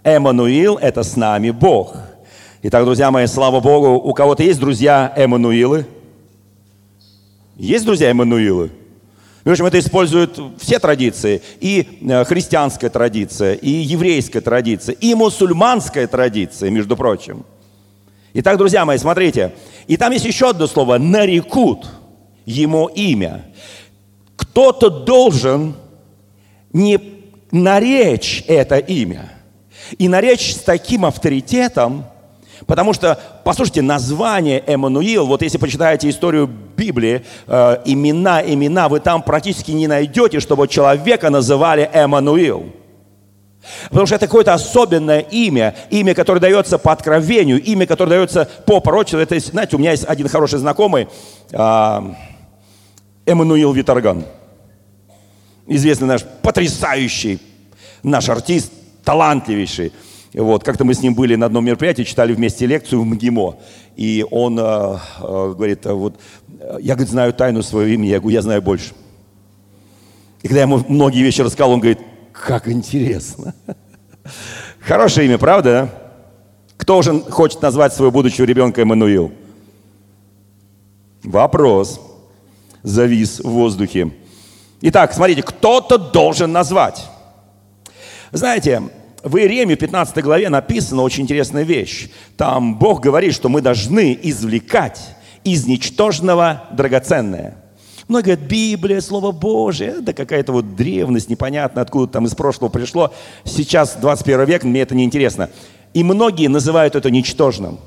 Эммануил– 0.03 0.77
это 0.83 1.05
«с 1.05 1.15
нами 1.15 1.51
Бог». 1.51 1.95
Итак, 2.65 2.85
друзья 2.85 3.13
мои, 3.13 3.27
слава 3.27 3.61
Богу, 3.61 3.91
у 3.91 4.13
кого-то 4.13 4.43
есть 4.43 4.59
друзья 4.59 5.13
Эммануилы? 5.15 5.87
Есть 7.55 7.85
друзья 7.85 8.11
Эммануилы? 8.11 8.73
В 9.45 9.51
общем, 9.51 9.67
это 9.67 9.79
используют 9.79 10.41
все 10.59 10.81
традиции. 10.81 11.43
И 11.61 12.01
э, 12.01 12.25
христианская 12.25 12.89
традиция, 12.89 13.55
и 13.55 13.71
еврейская 13.71 14.41
традиция, 14.41 14.95
и 14.95 15.15
мусульманская 15.15 16.09
традиция, 16.09 16.71
между 16.71 16.97
прочим– 16.97 17.45
Итак, 18.37 18.59
друзья 18.59 18.85
мои, 18.85 18.99
смотрите. 18.99 19.53
И 19.87 19.97
там 19.97 20.11
есть 20.11 20.25
еще 20.25 20.51
одно 20.51 20.67
слово. 20.67 20.99
Нарекут 20.99 21.87
ему 22.45 22.89
имя. 22.89 23.45
Кто-то 24.35 24.91
должен 24.91 25.77
не 26.73 26.99
наречь 27.53 28.43
это 28.49 28.79
имя. 28.79 29.31
И 29.99 30.09
наречь 30.09 30.57
с 30.57 30.59
таким 30.59 31.05
авторитетом, 31.05 32.07
потому 32.67 32.93
что, 32.93 33.21
послушайте, 33.45 33.83
название 33.83 34.65
Эммануил, 34.67 35.27
вот 35.27 35.43
если 35.43 35.59
почитаете 35.59 36.11
историю 36.11 36.51
Библии, 36.77 37.25
э, 37.47 37.83
имена, 37.85 38.43
имена, 38.43 38.89
вы 38.89 38.99
там 38.99 39.23
практически 39.23 39.71
не 39.71 39.87
найдете, 39.87 40.41
чтобы 40.41 40.67
человека 40.67 41.31
называли 41.31 41.89
Эммануил. 41.93 42.73
Потому 43.89 44.07
что 44.07 44.17
это 44.17 44.27
какое-то 44.27 44.55
особенное 44.55 45.21
имя, 45.21 45.75
имя, 45.91 46.15
которое 46.15 46.41
дается 46.41 46.79
по 46.79 46.93
откровению, 46.93 47.63
имя, 47.63 47.87
которое 47.87 48.11
дается 48.11 48.49
по 48.67 48.81
пророчеству. 48.81 49.21
Это, 49.21 49.39
знаете, 49.39 49.77
у 49.77 49.79
меня 49.79 49.93
есть 49.93 50.05
один 50.05 50.29
хороший 50.29 50.59
знакомый, 50.59 51.09
а, 51.53 52.15
Эммануил 53.27 53.73
Виторган. 53.73 54.25
Известный 55.67 56.09
наш 56.09 56.23
потрясающий 56.43 57.41
наш 58.05 58.29
артист, 58.29 58.71
талантливейший. 59.03 59.93
Вот, 60.35 60.65
как-то 60.65 60.85
мы 60.85 60.95
с 60.95 61.01
ним 61.01 61.15
были 61.15 61.37
на 61.37 61.47
одном 61.47 61.65
мероприятии, 61.65 62.03
читали 62.03 62.33
вместе 62.35 62.67
лекцию 62.67 63.01
в 63.01 63.05
МГИМО. 63.05 63.57
И 63.97 64.27
он 64.31 64.59
э, 64.59 64.63
э, 64.63 65.55
говорит, 65.57 65.87
вот, 65.87 66.17
я, 66.81 66.95
говорит, 66.95 67.09
знаю 67.09 67.33
тайну 67.33 67.63
своего 67.63 67.89
имени, 67.89 68.09
я 68.09 68.19
говорю, 68.19 68.35
я 68.35 68.43
знаю 68.43 68.61
больше. 68.61 68.93
И 70.43 70.49
когда 70.49 70.61
я 70.61 70.67
ему 70.67 70.83
многие 70.89 71.23
вещи 71.23 71.41
рассказал, 71.41 71.73
он 71.73 71.81
говорит, 71.81 72.01
как 72.35 72.69
интересно. 72.69 73.55
Хорошее 74.81 75.27
имя, 75.27 75.39
правда? 75.39 75.89
Кто 76.77 76.99
уже 76.99 77.21
хочет 77.21 77.63
назвать 77.63 77.95
своего 77.95 78.11
будущего 78.11 78.45
ребенка 78.45 78.83
Эммануил? 78.83 79.33
Вопрос 81.23 82.01
завис 82.83 83.41
в 83.41 83.49
воздухе. 83.49 84.11
Итак, 84.83 85.15
смотрите, 85.15 85.43
кто-то 85.43 85.97
должен 85.97 86.53
назвать. 86.53 87.07
Знаете, 88.33 88.83
в 89.23 89.39
Иеремии 89.39 89.77
15 89.77 90.23
главе 90.23 90.51
написана 90.51 91.01
очень 91.01 91.23
интересная 91.23 91.63
вещь. 91.63 92.11
Там 92.37 92.79
Бог 92.79 93.01
говорит, 93.01 93.33
что 93.33 93.49
мы 93.49 93.63
должны 93.63 94.19
извлекать 94.23 95.01
из 95.45 95.67
ничтожного 95.67 96.65
драгоценное. 96.73 97.64
Многие 98.09 98.35
говорят, 98.35 98.51
Библия, 98.51 99.01
Слово 99.01 99.33
Божие, 99.33 100.01
да 100.01 100.13
какая-то 100.13 100.53
вот 100.53 100.77
древность, 100.77 101.31
непонятно 101.31 101.81
откуда 101.81 102.13
там 102.13 102.27
из 102.27 102.35
прошлого 102.35 102.69
пришло. 102.69 103.13
Сейчас 103.45 103.97
21 103.97 104.45
век, 104.45 104.65
мне 104.65 104.83
это 104.83 104.95
не 104.95 105.05
интересно. 105.05 105.49
И 105.95 106.05
многие 106.05 106.49
называют 106.49 106.97
это 106.97 107.11
ничтожным, 107.11 107.79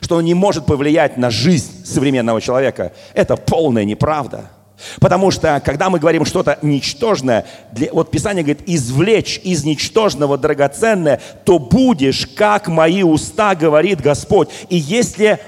что 0.00 0.16
оно 0.16 0.22
не 0.22 0.34
может 0.34 0.66
повлиять 0.66 1.16
на 1.16 1.30
жизнь 1.30 1.84
современного 1.84 2.40
человека. 2.40 2.92
Это 3.14 3.36
полная 3.36 3.84
неправда. 3.84 4.50
Потому 4.98 5.30
что, 5.30 5.60
когда 5.64 5.90
мы 5.90 5.98
говорим 5.98 6.24
что-то 6.24 6.58
ничтожное, 6.62 7.46
для, 7.72 7.92
вот 7.92 8.10
Писание 8.10 8.42
говорит, 8.42 8.62
извлечь 8.66 9.40
из 9.44 9.64
ничтожного 9.64 10.38
драгоценное, 10.38 11.20
то 11.44 11.58
будешь, 11.58 12.26
как 12.26 12.68
мои 12.68 13.02
уста, 13.02 13.54
говорит 13.54 14.00
Господь. 14.00 14.48
И 14.68 14.76
если 14.76 15.38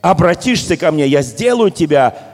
обратишься 0.00 0.76
ко 0.76 0.90
мне, 0.90 1.06
я 1.06 1.22
сделаю 1.22 1.70
тебя 1.70 2.29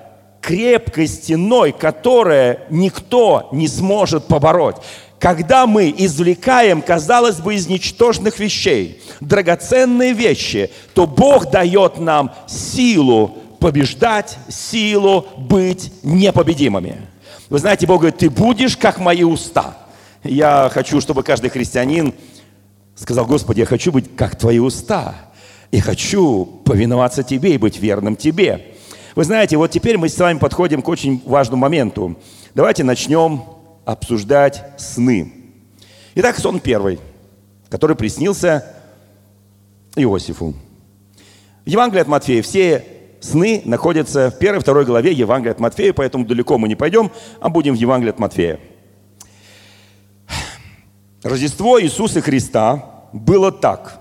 крепкой 0.47 1.09
стеной, 1.09 1.73
которая 1.73 2.61
никто 2.71 3.49
не 3.51 3.67
сможет 3.67 4.27
побороть. 4.27 4.77
Когда 5.19 5.67
мы 5.67 5.93
извлекаем, 5.97 6.83
казалось 6.83 7.41
бы, 7.41 7.57
из 7.57 7.67
ничтожных 7.67 8.39
вещей 8.39 9.03
драгоценные 9.21 10.13
вещи, 10.13 10.71
то 10.95 11.09
Бог 11.09 11.51
дает 11.51 11.99
нам 11.99 12.33
силу 12.47 13.39
побеждать, 13.59 14.39
силу 14.49 15.27
быть 15.37 15.91
непобедимыми. 16.05 17.01
Вы 17.49 17.59
знаете, 17.59 17.89
Бог 17.89 18.03
говорит, 18.03 18.19
ты 18.19 18.31
будешь 18.31 18.77
как 18.77 19.01
мои 19.01 19.25
уста. 19.25 19.77
Я 20.23 20.71
хочу, 20.73 21.01
чтобы 21.01 21.25
каждый 21.25 21.51
христианин 21.51 22.15
сказал, 22.95 23.27
Господи, 23.27 23.61
я 23.61 23.67
хочу 23.67 23.91
быть 23.91 24.15
как 24.15 24.37
твои 24.39 24.61
уста. 24.61 25.17
И 25.73 25.81
хочу 25.81 26.45
повиноваться 26.65 27.25
Тебе 27.25 27.55
и 27.55 27.59
быть 27.59 27.81
верным 27.81 28.15
Тебе. 28.15 28.76
Вы 29.17 29.25
знаете, 29.25 29.57
вот 29.57 29.71
теперь 29.71 29.97
мы 29.97 30.11
с 30.11 30.19
вами 30.19 30.39
подходим 30.39 30.83
к 30.83 30.89
очень 30.89 31.23
важному 31.25 31.63
моменту. 31.63 32.19
Давайте 32.55 32.85
начнем 32.85 33.45
обсуждать 33.87 34.63
сны. 34.77 35.33
Итак, 36.17 36.37
сон 36.39 36.61
первый, 36.61 37.01
который 37.71 37.97
приснился 37.97 38.77
Иосифу. 39.97 40.53
В 41.65 41.69
Евангелии 41.69 42.03
от 42.03 42.09
Матфея 42.09 42.43
все 42.43 42.85
сны 43.21 43.63
находятся 43.65 44.31
в 44.31 44.39
первой 44.39 44.61
второй 44.61 44.85
главе 44.85 45.13
Евангелия 45.13 45.53
от 45.53 45.61
Матфея, 45.61 45.95
поэтому 45.95 46.27
далеко 46.27 46.59
мы 46.59 46.69
не 46.69 46.75
пойдем, 46.75 47.11
а 47.41 47.49
будем 47.49 47.73
в 47.75 47.79
Евангелии 47.79 48.11
от 48.11 48.19
Матфея. 48.19 48.61
Рождество 51.23 51.81
Иисуса 51.81 52.21
Христа 52.21 53.09
было 53.15 53.51
так. 53.51 53.99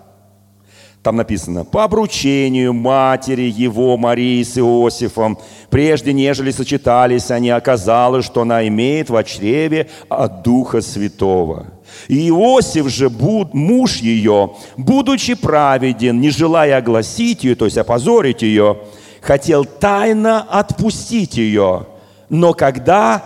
Там 1.06 1.18
написано, 1.18 1.66
по 1.66 1.84
обручению 1.84 2.74
матери 2.74 3.44
его, 3.44 3.96
Марии 3.96 4.42
с 4.42 4.58
Иосифом, 4.58 5.38
прежде 5.70 6.14
нежели 6.14 6.50
сочетались 6.50 7.30
они, 7.30 7.52
оказалось, 7.52 8.26
что 8.26 8.42
она 8.42 8.68
имеет 8.68 9.12
в 9.12 9.24
чреве 9.24 9.88
от 10.10 10.42
Духа 10.42 10.82
Святого. 10.82 11.68
И 12.08 12.30
Иосиф 12.30 12.90
же, 12.90 13.12
муж 13.12 13.98
ее, 13.98 14.54
будучи 14.78 15.36
праведен, 15.36 16.20
не 16.20 16.32
желая 16.32 16.78
огласить 16.78 17.44
ее, 17.44 17.54
то 17.54 17.66
есть 17.66 17.78
опозорить 17.78 18.42
ее, 18.42 18.80
хотел 19.22 19.64
тайно 19.64 20.42
отпустить 20.42 21.38
ее. 21.38 21.86
Но 22.30 22.54
когда 22.54 23.24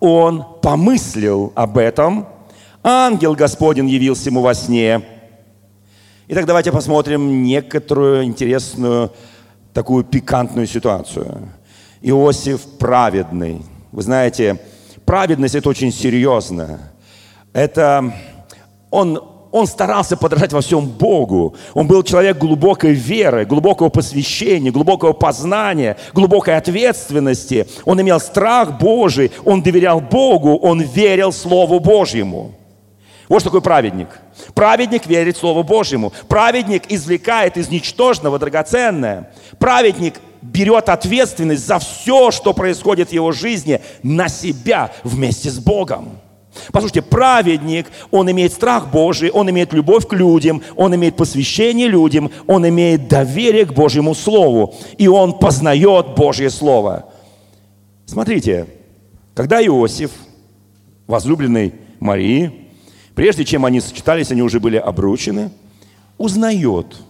он 0.00 0.46
помыслил 0.62 1.52
об 1.54 1.76
этом, 1.76 2.26
ангел 2.82 3.34
Господень 3.34 3.90
явился 3.90 4.30
ему 4.30 4.40
во 4.40 4.54
сне. 4.54 5.17
Итак, 6.30 6.44
давайте 6.44 6.70
посмотрим 6.72 7.42
некоторую 7.42 8.24
интересную, 8.24 9.10
такую 9.72 10.04
пикантную 10.04 10.66
ситуацию. 10.66 11.48
Иосиф 12.02 12.60
праведный. 12.78 13.62
Вы 13.92 14.02
знаете, 14.02 14.60
праведность– 15.06 15.54
это 15.56 15.70
очень 15.70 15.90
серьезно. 15.90 16.92
Это 17.54 18.12
он 18.90 19.22
он 19.50 19.66
старался 19.66 20.18
подражать 20.18 20.52
во 20.52 20.60
всем 20.60 20.86
Богу. 20.86 21.56
Он 21.72 21.86
был 21.86 22.02
человек 22.02 22.36
глубокой 22.36 22.92
веры, 22.92 23.46
глубокого 23.46 23.88
посвящения, 23.88 24.70
глубокого 24.70 25.14
познания, 25.14 25.96
глубокой 26.12 26.58
ответственности. 26.58 27.66
Он 27.86 27.98
имел 28.02 28.20
страх 28.20 28.78
Божий, 28.78 29.32
он 29.46 29.62
доверял 29.62 30.02
Богу, 30.02 30.58
он 30.58 30.82
верил 30.82 31.32
Слову 31.32 31.80
Божьему. 31.80 32.57
Вот 33.28 33.40
что 33.40 33.50
такое 33.50 33.60
праведник. 33.60 34.08
Праведник 34.54 35.06
верит 35.06 35.36
Слову 35.36 35.62
Божьему. 35.62 36.12
Праведник 36.28 36.84
извлекает 36.88 37.56
из 37.56 37.68
ничтожного 37.68 38.38
драгоценное. 38.38 39.30
Праведник 39.58 40.14
берет 40.40 40.88
ответственность 40.88 41.66
за 41.66 41.78
все, 41.78 42.30
что 42.30 42.54
происходит 42.54 43.10
в 43.10 43.12
его 43.12 43.32
жизни, 43.32 43.80
на 44.02 44.28
себя 44.28 44.92
вместе 45.04 45.50
с 45.50 45.58
Богом. 45.58 46.20
Послушайте, 46.72 47.02
праведник, 47.02 47.86
он 48.10 48.30
имеет 48.30 48.52
страх 48.52 48.90
Божий, 48.90 49.30
он 49.30 49.48
имеет 49.50 49.72
любовь 49.72 50.06
к 50.06 50.12
людям, 50.14 50.62
он 50.76 50.94
имеет 50.94 51.16
посвящение 51.16 51.86
людям, 51.86 52.30
он 52.46 52.66
имеет 52.68 53.08
доверие 53.08 53.66
к 53.66 53.74
Божьему 53.74 54.14
Слову, 54.14 54.74
и 54.96 55.06
он 55.06 55.38
познает 55.38 56.14
Божье 56.16 56.50
Слово. 56.50 57.06
Смотрите, 58.06 58.66
когда 59.34 59.64
Иосиф, 59.64 60.10
возлюбленный 61.06 61.74
Марии, 62.00 62.67
прежде 63.18 63.44
чем 63.44 63.64
они 63.64 63.80
сочетались, 63.80 64.30
они 64.30 64.42
уже 64.42 64.60
были 64.60 64.76
обручены, 64.76 65.50
узнает. 66.18 67.02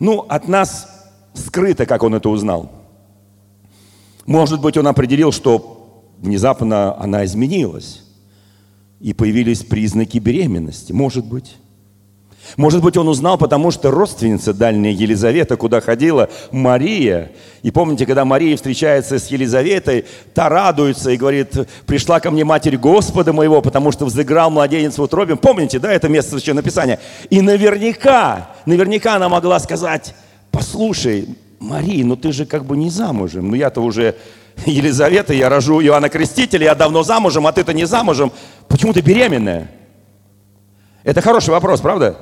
Ну, 0.00 0.26
от 0.28 0.48
нас 0.48 0.88
скрыто, 1.32 1.86
как 1.86 2.02
он 2.02 2.16
это 2.16 2.28
узнал. 2.28 2.72
Может 4.26 4.60
быть, 4.60 4.76
он 4.76 4.88
определил, 4.88 5.30
что 5.30 6.10
внезапно 6.18 7.00
она 7.00 7.24
изменилась 7.24 8.02
и 8.98 9.12
появились 9.12 9.62
признаки 9.62 10.18
беременности. 10.18 10.90
Может 10.90 11.24
быть. 11.24 11.54
Может 12.56 12.82
быть, 12.82 12.96
он 12.96 13.08
узнал, 13.08 13.38
потому 13.38 13.70
что 13.70 13.90
родственница 13.90 14.54
дальняя 14.54 14.92
Елизавета, 14.92 15.56
куда 15.56 15.80
ходила 15.80 16.28
Мария. 16.52 17.32
И 17.62 17.70
помните, 17.70 18.06
когда 18.06 18.24
Мария 18.24 18.56
встречается 18.56 19.18
с 19.18 19.28
Елизаветой, 19.28 20.04
та 20.34 20.48
радуется 20.48 21.10
и 21.10 21.16
говорит, 21.16 21.54
пришла 21.86 22.20
ко 22.20 22.30
мне 22.30 22.44
Матерь 22.44 22.76
Господа 22.76 23.32
моего, 23.32 23.60
потому 23.62 23.92
что 23.92 24.06
взыграл 24.06 24.50
младенец 24.50 24.98
в 24.98 25.02
утробе. 25.02 25.36
Помните, 25.36 25.78
да, 25.78 25.92
это 25.92 26.08
место 26.08 26.32
Священного 26.32 26.64
Писания? 26.64 27.00
И 27.30 27.40
наверняка, 27.40 28.50
наверняка 28.66 29.16
она 29.16 29.28
могла 29.28 29.58
сказать, 29.58 30.14
послушай, 30.50 31.28
Мария, 31.58 32.04
ну 32.04 32.16
ты 32.16 32.32
же 32.32 32.46
как 32.46 32.64
бы 32.64 32.76
не 32.76 32.90
замужем. 32.90 33.50
Ну 33.50 33.54
я-то 33.54 33.80
уже 33.80 34.14
Елизавета, 34.64 35.34
я 35.34 35.48
рожу 35.48 35.80
Иоанна 35.80 36.08
Крестителя, 36.08 36.64
я 36.66 36.74
давно 36.74 37.02
замужем, 37.02 37.46
а 37.46 37.52
ты-то 37.52 37.72
не 37.72 37.86
замужем. 37.86 38.32
Почему 38.68 38.92
ты 38.92 39.00
беременная? 39.00 39.70
Это 41.04 41.20
хороший 41.20 41.50
вопрос, 41.50 41.80
правда? 41.80 42.16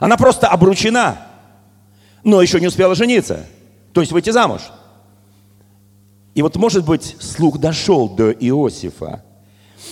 Она 0.00 0.16
просто 0.16 0.48
обручена, 0.48 1.18
но 2.24 2.42
еще 2.42 2.58
не 2.58 2.66
успела 2.66 2.96
жениться, 2.96 3.46
то 3.92 4.00
есть 4.00 4.12
выйти 4.12 4.30
замуж. 4.30 4.62
И 6.34 6.42
вот, 6.42 6.56
может 6.56 6.84
быть, 6.84 7.16
слух 7.20 7.58
дошел 7.58 8.08
до 8.08 8.32
Иосифа. 8.32 9.22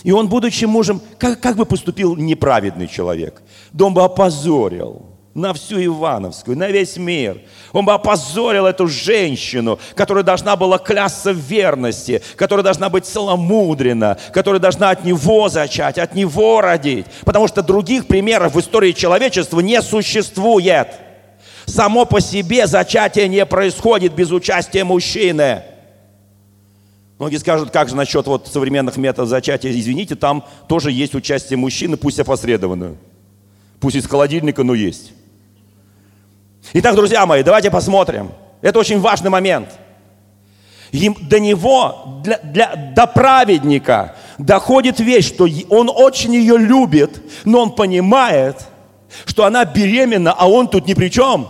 И 0.03 0.11
он, 0.11 0.29
будучи 0.29 0.64
мужем, 0.64 1.01
как, 1.18 1.40
как 1.40 1.57
бы 1.57 1.66
поступил 1.66 2.16
неправедный 2.16 2.88
человек? 2.88 3.42
Дом 3.73 3.94
бы 3.94 4.03
опозорил– 4.03 5.07
на 5.38 5.55
всю 5.55 5.83
Ивановскую, 5.83 6.57
на 6.59 6.68
весь 6.68 6.96
мир. 6.96 7.40
Он 7.72 7.85
бы 7.85 7.92
опозорил 7.92 8.66
эту 8.66 8.88
женщину, 8.88 9.79
которая 9.94 10.24
должна 10.24 10.57
была 10.57 10.79
клясться 10.79 11.33
в 11.33 11.37
верности, 11.37 12.22
которая 12.37 12.64
должна 12.64 12.88
быть 12.90 13.07
целомудрена, 13.07 14.18
которая 14.33 14.61
должна 14.61 14.90
от 14.90 15.05
него 15.05 15.48
зачать, 15.48 15.98
от 15.98 16.14
него 16.14 16.61
родить. 16.61 17.07
Потому 17.24 17.48
что 17.48 17.62
других 17.62 18.07
примеров 18.07 18.55
в 18.55 18.61
истории 18.61 18.92
человечества 18.92 19.61
не 19.61 19.81
существует. 19.81 20.88
Само 21.66 22.05
по 22.05 22.20
себе 22.20 22.66
зачатие 22.66 23.29
не 23.29 23.44
происходит 23.46 24.14
без 24.14 24.31
участия 24.31 24.85
мужчины. 24.85 25.62
Многие 27.18 27.37
скажут, 27.38 27.70
как 27.70 27.88
же 27.88 27.96
насчет 27.96 28.27
вот 28.27 28.46
современных 28.46 28.96
методов 28.96 29.29
зачатия? 29.29 29.70
Извините, 29.72 30.14
там 30.14 30.44
тоже 30.68 30.92
есть 30.92 31.14
участие 31.14 31.57
мужчины, 31.57 31.96
пусть 31.96 32.20
опосредованно. 32.20 32.96
Пусть 33.81 33.96
из 33.96 34.07
холодильника, 34.07 34.62
но 34.62 34.74
есть. 34.74 35.12
Итак, 36.74 36.94
друзья 36.94 37.24
мои, 37.24 37.42
давайте 37.42 37.70
посмотрим. 37.70 38.31
Это 38.61 38.78
очень 38.78 39.00
важный 39.00 39.31
момент. 39.31 39.70
До 40.92 41.38
него, 41.38 42.20
для, 42.24 42.38
для, 42.38 42.92
до 42.94 43.07
праведника 43.07 44.16
доходит 44.38 45.00
вещь, 45.00 45.28
что 45.28 45.46
он 45.68 45.90
очень 45.94 46.35
ее 46.35 46.57
любит, 46.57 47.22
но 47.44 47.62
он 47.62 47.74
понимает, 47.74 48.66
что 49.26 49.44
она 49.44 49.64
беременна, 49.64 50.33
а 50.33 50.48
он 50.48 50.68
тут 50.68 50.87
ни 50.87 50.94
при 50.94 51.09
чем. 51.09 51.48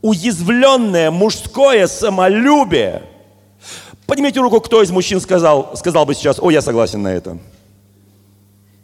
Уязвленное 0.00 1.10
мужское 1.10 1.86
самолюбие. 1.86 3.02
Поднимите 4.06 4.40
руку, 4.40 4.60
кто 4.60 4.82
из 4.82 4.90
мужчин 4.90 5.20
сказал, 5.20 5.76
сказал 5.76 6.06
бы 6.06 6.14
сейчас, 6.14 6.38
о, 6.40 6.50
я 6.50 6.62
согласен 6.62 7.02
на 7.02 7.08
это. 7.08 7.38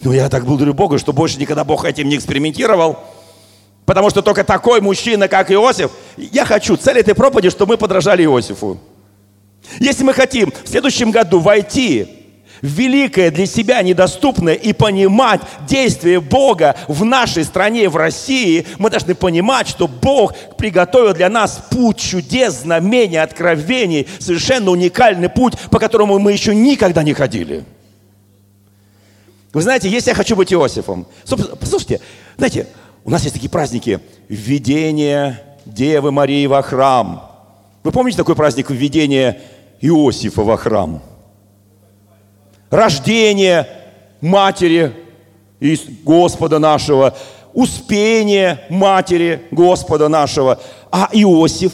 Ну, 0.02 0.12
я 0.12 0.28
так 0.28 0.44
благодарю 0.44 0.74
Бога, 0.74 0.98
что 0.98 1.12
больше 1.12 1.38
никогда 1.38 1.64
Бог 1.64 1.84
этим 1.84 2.08
не 2.08 2.16
экспериментировал. 2.16 2.98
Потому 3.86 4.10
что 4.10 4.22
только 4.22 4.44
такой 4.44 4.80
мужчина, 4.80 5.28
как 5.28 5.50
Иосиф, 5.50 5.90
я 6.16 6.44
хочу, 6.44 6.76
цель 6.76 6.98
этой 6.98 7.14
проповеди, 7.14 7.50
чтобы 7.50 7.74
мы 7.74 7.78
подражали 7.78 8.24
Иосифу. 8.24 8.78
Если 9.78 10.04
мы 10.04 10.14
хотим 10.14 10.52
в 10.64 10.68
следующем 10.68 11.10
году 11.10 11.40
войти 11.40 12.08
в 12.62 12.66
великое 12.66 13.30
для 13.30 13.44
себя 13.44 13.82
недоступное 13.82 14.54
и 14.54 14.72
понимать 14.72 15.42
действие 15.68 16.20
Бога 16.20 16.76
в 16.88 17.04
нашей 17.04 17.44
стране, 17.44 17.90
в 17.90 17.96
России, 17.96 18.66
мы 18.78 18.88
должны 18.88 19.14
понимать, 19.14 19.68
что 19.68 19.86
Бог 19.86 20.34
приготовил 20.56 21.12
для 21.12 21.28
нас 21.28 21.62
путь 21.70 21.98
чудес, 21.98 22.62
знамений, 22.62 23.18
откровений, 23.18 24.08
совершенно 24.18 24.70
уникальный 24.70 25.28
путь, 25.28 25.58
по 25.70 25.78
которому 25.78 26.18
мы 26.18 26.32
еще 26.32 26.54
никогда 26.54 27.02
не 27.02 27.12
ходили. 27.12 27.64
Вы 29.52 29.60
знаете, 29.60 29.88
если 29.88 30.10
я 30.10 30.14
хочу 30.16 30.34
быть 30.34 30.52
Иосифом, 30.52 31.06
послушайте, 31.60 32.00
знаете, 32.36 32.66
у 33.04 33.10
нас 33.10 33.22
есть 33.22 33.34
такие 33.34 33.50
праздники 33.50 34.00
введение 34.28 35.40
Девы 35.66 36.10
Марии 36.10 36.46
во 36.46 36.62
храм. 36.62 37.30
Вы 37.82 37.92
помните 37.92 38.16
такой 38.16 38.34
праздник 38.34 38.70
введения 38.70 39.40
Иосифа 39.80 40.42
во 40.42 40.56
храм? 40.56 41.02
Рождение 42.70 43.68
матери 44.20 44.94
Господа 46.02 46.58
нашего, 46.58 47.16
успение 47.52 48.64
матери 48.68 49.46
Господа 49.50 50.08
нашего. 50.08 50.60
А 50.90 51.08
Иосиф? 51.12 51.72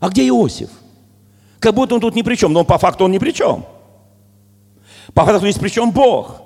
А 0.00 0.08
где 0.08 0.26
Иосиф? 0.28 0.70
Как 1.58 1.74
будто 1.74 1.94
он 1.94 2.00
тут 2.00 2.14
ни 2.14 2.22
при 2.22 2.34
чем, 2.36 2.52
но 2.52 2.64
по 2.64 2.78
факту 2.78 3.04
он 3.04 3.12
ни 3.12 3.18
при 3.18 3.30
чем. 3.30 3.64
По 5.14 5.24
факту 5.24 5.40
здесь 5.40 5.58
при 5.58 5.68
чем 5.68 5.92
Бог. 5.92 6.43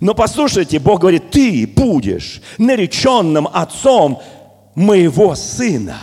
Но 0.00 0.14
послушайте, 0.14 0.78
Бог 0.78 1.00
говорит, 1.00 1.30
ты 1.30 1.66
будешь 1.66 2.42
нареченным 2.58 3.48
отцом 3.52 4.20
моего 4.74 5.34
сына 5.34 5.96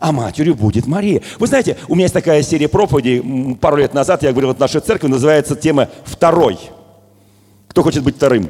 а 0.00 0.12
матерью 0.12 0.54
будет 0.54 0.86
Мария. 0.86 1.20
Вы 1.38 1.46
знаете, 1.46 1.76
у 1.86 1.94
меня 1.94 2.04
есть 2.04 2.14
такая 2.14 2.42
серия 2.42 2.68
проповедей, 2.68 3.54
пару 3.56 3.76
лет 3.76 3.92
назад 3.92 4.22
я 4.22 4.32
говорил 4.32 4.54
в 4.54 4.58
нашей 4.58 4.80
церкви, 4.80 5.08
называется 5.08 5.54
тема 5.54 5.88
«Второй». 6.04 6.58
Кто 7.68 7.82
хочет 7.82 8.02
быть 8.02 8.16
вторым? 8.16 8.48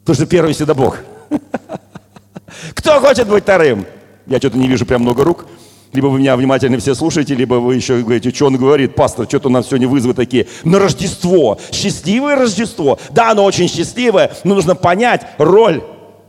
Потому 0.00 0.14
что 0.14 0.26
первый 0.26 0.54
всегда 0.54 0.72
Бог. 0.72 0.98
Кто 2.74 3.00
хочет 3.00 3.28
быть 3.28 3.42
вторым? 3.42 3.86
Я 4.26 4.38
что-то 4.38 4.56
не 4.56 4.68
вижу 4.68 4.86
прям 4.86 5.02
много 5.02 5.24
рук. 5.24 5.46
Либо 5.92 6.06
вы 6.06 6.20
меня 6.20 6.36
внимательно 6.36 6.78
все 6.78 6.94
слушаете, 6.94 7.34
либо 7.34 7.54
вы 7.54 7.74
еще 7.74 8.00
говорите, 8.00 8.30
что 8.30 8.46
он 8.46 8.56
говорит, 8.56 8.94
пастор, 8.94 9.26
что-то 9.26 9.48
у 9.48 9.52
нас 9.52 9.66
сегодня 9.66 9.88
вызовы 9.88 10.14
такие. 10.14 10.46
На 10.62 10.78
Рождество. 10.78 11.58
Счастливое 11.72 12.36
Рождество. 12.36 12.98
Да, 13.10 13.32
оно 13.32 13.44
очень 13.44 13.68
счастливое, 13.68 14.30
но 14.44 14.54
нужно 14.54 14.76
понять 14.76 15.22
роль 15.38 15.82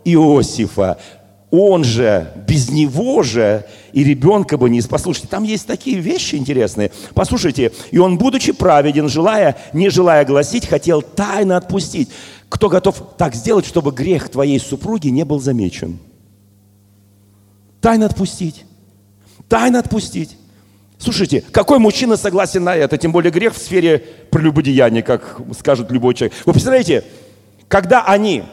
Иосифа. 0.04 0.97
Он 1.52 1.84
же, 1.84 2.32
без 2.47 2.69
него 2.69 3.24
же 3.24 3.65
и 3.91 4.04
ребенка 4.04 4.58
бы 4.58 4.69
не... 4.69 4.82
Послушайте, 4.82 5.28
там 5.28 5.43
есть 5.43 5.67
такие 5.67 6.00
вещи 6.00 6.36
интересные. 6.36 6.91
Послушайте, 7.13 7.74
и 7.91 7.97
он, 8.00 8.17
будучи 8.17 8.54
праведен, 8.54 9.10
желая, 9.10 9.58
не 9.74 9.89
желая 9.89 10.26
гласить, 10.26 10.65
хотел 10.65 11.02
тайно 11.02 11.58
отпустить. 11.58 12.10
Кто 12.50 12.69
готов 12.69 13.15
так 13.17 13.36
сделать, 13.36 13.65
чтобы 13.65 13.91
грех 13.91 14.30
твоей 14.30 14.60
супруги 14.60 15.10
не 15.10 15.26
был 15.26 15.39
замечен? 15.39 16.00
Тайно 17.82 18.06
отпустить 18.06 18.65
тайно 19.52 19.80
отпустить. 19.80 20.38
Слушайте, 20.98 21.44
какой 21.52 21.78
мужчина 21.78 22.16
согласен 22.16 22.64
на 22.64 22.74
это? 22.74 22.98
Тем 22.98 23.12
более 23.12 23.32
грех 23.32 23.54
в 23.54 23.58
сфере 23.58 24.02
прелюбодеяния, 24.30 25.02
как 25.02 25.42
скажет 25.60 25.92
любой 25.92 26.14
человек. 26.14 26.34
Вы 26.46 26.54
представляете, 26.54 27.04
когда 27.68 28.06
они, 28.06 28.44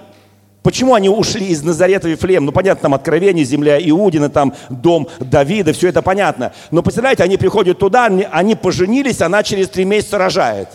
почему 0.64 0.94
они 0.94 1.08
ушли 1.08 1.46
из 1.46 1.62
Назарета 1.62 2.08
в 2.08 2.10
Вифлеем? 2.10 2.46
Ну, 2.46 2.50
понятно, 2.50 2.82
там 2.82 2.94
откровение, 2.94 3.44
земля 3.44 3.78
Иудина, 3.78 4.28
там 4.28 4.54
дом 4.70 5.08
Давида, 5.20 5.72
все 5.72 5.88
это 5.88 6.02
понятно. 6.02 6.52
Но 6.72 6.82
представляете, 6.82 7.22
они 7.22 7.36
приходят 7.36 7.78
туда, 7.78 8.06
они 8.06 8.56
поженились, 8.56 9.20
она 9.20 9.44
через 9.44 9.68
три 9.68 9.84
месяца 9.84 10.18
рожает. 10.18 10.68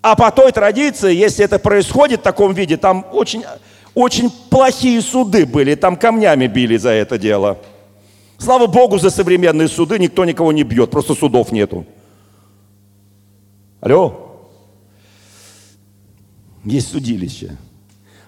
А 0.00 0.14
по 0.14 0.30
той 0.30 0.52
традиции, 0.52 1.12
если 1.12 1.44
это 1.44 1.58
происходит 1.58 2.20
в 2.20 2.22
таком 2.22 2.54
виде, 2.54 2.76
там 2.76 3.04
очень 3.10 3.44
очень 3.94 4.30
плохие 4.50 5.00
суды 5.00 5.46
были, 5.46 5.74
там 5.74 5.96
камнями 5.96 6.46
били 6.46 6.76
за 6.76 6.90
это 6.90 7.18
дело. 7.18 7.58
Слава 8.38 8.66
Богу 8.66 8.98
за 8.98 9.10
современные 9.10 9.68
суды, 9.68 9.98
никто 9.98 10.24
никого 10.24 10.52
не 10.52 10.64
бьет, 10.64 10.90
просто 10.90 11.14
судов 11.14 11.52
нету. 11.52 11.86
Алло? 13.80 14.48
Есть 16.64 16.88
судилище. 16.88 17.56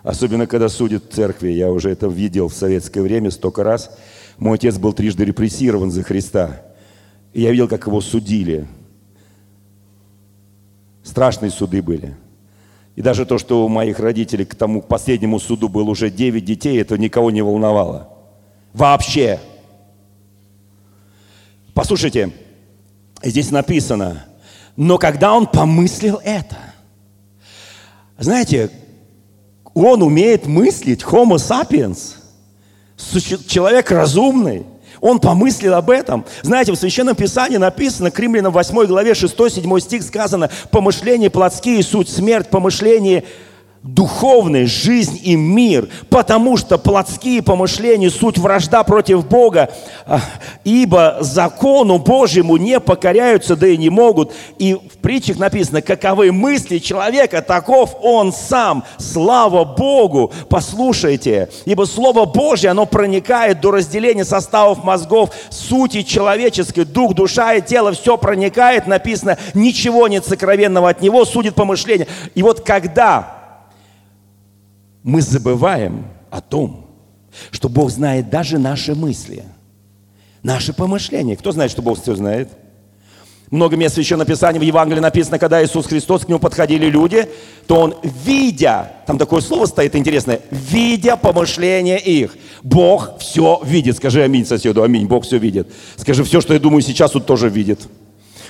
Особенно, 0.03 0.47
когда 0.47 0.69
судят 0.69 1.13
церкви. 1.13 1.49
Я 1.49 1.73
уже 1.73 1.91
это 1.91 2.07
видел 2.07 2.49
в 2.49 2.55
советское 2.55 3.01
время 3.01 3.31
столько 3.31 3.65
раз. 3.65 3.91
Мой 4.39 4.57
отец 4.57 4.79
был 4.79 4.93
трижды 4.93 5.25
репрессирован 5.25 5.91
за 5.91 6.03
Христа. 6.03 6.63
И 7.33 7.43
я 7.43 7.51
видел, 7.51 7.67
как 7.67 7.87
его 7.87 8.01
судили. 8.01 8.69
Страшные 11.03 11.51
суды 11.51 11.83
были. 11.83 12.15
И 12.97 13.03
даже 13.03 13.27
то, 13.27 13.37
что 13.39 13.65
у 13.65 13.69
моих 13.69 14.01
родителей 14.01 14.47
к 14.47 14.55
тому 14.55 14.83
последнему 14.83 15.39
суду 15.39 15.69
было 15.69 15.91
уже 15.91 16.11
9 16.11 16.45
детей, 16.45 16.81
это 16.81 16.97
никого 16.97 17.31
не 17.31 17.43
волновало. 17.43 18.09
Вообще. 18.73 19.39
Послушайте, 21.75 22.33
здесь 23.23 23.51
написано, 23.51 24.25
но 24.77 24.97
когда 24.97 25.35
он 25.35 25.47
помыслил 25.47 26.21
это, 26.25 26.57
знаете, 28.19 28.71
он 29.75 30.03
умеет 30.03 30.47
мыслить, 30.47 31.03
homo 31.03 31.37
sapiens, 31.37 32.17
человек 33.47 33.91
разумный– 33.91 34.65
он 35.01 35.21
помыслил 35.21 35.75
об 35.75 35.91
этом. 35.91 36.25
Знаете, 36.43 36.73
в 36.73 36.77
Священном 36.77 37.17
Писании 37.17 37.57
написано, 37.57 38.11
к 38.11 38.19
Римлянам 38.19 38.53
8 38.53 38.87
главе 38.87 39.13
6-7 39.13 39.81
стих 39.81 40.03
сказано, 40.03 40.51
помышления 40.71 41.31
плотские, 41.31 41.83
суть 41.83 42.09
смерть, 42.09 42.49
помышления 42.49 43.25
духовная 43.83 44.67
жизнь 44.67 45.21
и 45.23 45.37
мир, 45.37 45.89
потому 46.11 46.57
что 46.57 46.79
плотские 46.79 47.43
помышления– 47.43 48.11
суть 48.17 48.39
вражда 48.39 48.83
против 48.83 49.27
Бога, 49.27 49.71
а, 50.07 50.21
ибо 50.65 51.19
закону 51.21 51.99
Божьему 51.99 52.57
не 52.57 52.81
покоряются, 52.81 53.55
да 53.57 53.69
и 53.69 53.77
не 53.77 53.89
могут. 53.89 54.33
И 54.59 54.75
в 54.75 54.99
притчах 54.99 55.39
написано, 55.39 55.83
каковы 55.83 56.33
мысли 56.33 56.79
человека, 56.79 57.43
таков 57.43 57.97
он 58.03 58.33
сам. 58.33 58.85
Слава 58.99 59.65
Богу! 59.65 60.33
Послушайте, 60.49 61.49
ибо 61.65 61.85
Слово 61.85 62.25
Божье, 62.25 62.71
оно 62.71 62.87
проникает 62.87 63.61
до 63.61 63.71
разделения 63.71 64.25
составов 64.25 64.83
мозгов, 64.83 65.31
сути 65.51 66.03
человеческой, 66.03 66.85
дух, 66.85 67.15
душа 67.15 67.55
и 67.55 67.63
тело, 67.63 67.93
все 67.93 68.17
проникает, 68.17 68.87
написано, 68.87 69.39
ничего 69.55 70.09
нет 70.09 70.27
сокровенного 70.27 70.89
от 70.89 71.03
него, 71.03 71.25
судит 71.25 71.55
помышления. 71.55 72.09
И 72.35 72.43
вот 72.43 72.61
когда 72.61 73.36
мы 75.07 75.23
забываем 75.23 76.05
о 76.33 76.41
том, 76.41 76.85
что 77.53 77.69
Бог 77.69 77.91
знает 77.91 78.29
даже 78.29 78.59
наши 78.59 78.93
мысли, 78.97 79.45
наши 80.43 80.73
помышления. 80.73 81.37
Кто 81.37 81.53
знает, 81.53 81.71
что 81.71 81.81
Бог 81.81 82.03
все 82.03 82.17
знает? 82.17 82.49
Много 83.53 83.77
мест 83.77 83.95
Священном 83.95 84.27
Писании 84.27 84.59
в 84.59 84.63
Евангелии 84.63 84.99
написано, 84.99 85.39
когда 85.39 85.65
Иисус 85.65 85.87
Христос 85.87 86.25
к 86.25 86.29
нему 86.29 86.41
подходили 86.41 86.87
люди, 86.87 87.29
то 87.69 87.77
он, 87.77 87.95
видя, 88.03 88.95
там 89.07 89.17
такое 89.17 89.41
слово 89.43 89.67
стоит 89.67 89.95
интересное, 89.95 90.41
видя 90.51 91.17
помышления 91.17 91.99
их. 91.99 92.37
Бог 92.65 93.21
все 93.21 93.61
видит. 93.65 93.99
Скажи 93.99 94.25
аминь 94.25 94.45
соседу, 94.45 94.83
аминь, 94.83 95.07
Бог 95.07 95.23
все 95.23 95.39
видит. 95.39 95.69
Скажи, 95.95 96.25
все, 96.25 96.41
что 96.41 96.53
я 96.53 96.59
думаю 96.59 96.83
сейчас, 96.83 97.15
он 97.15 97.23
тоже 97.23 97.49
видит. 97.49 97.87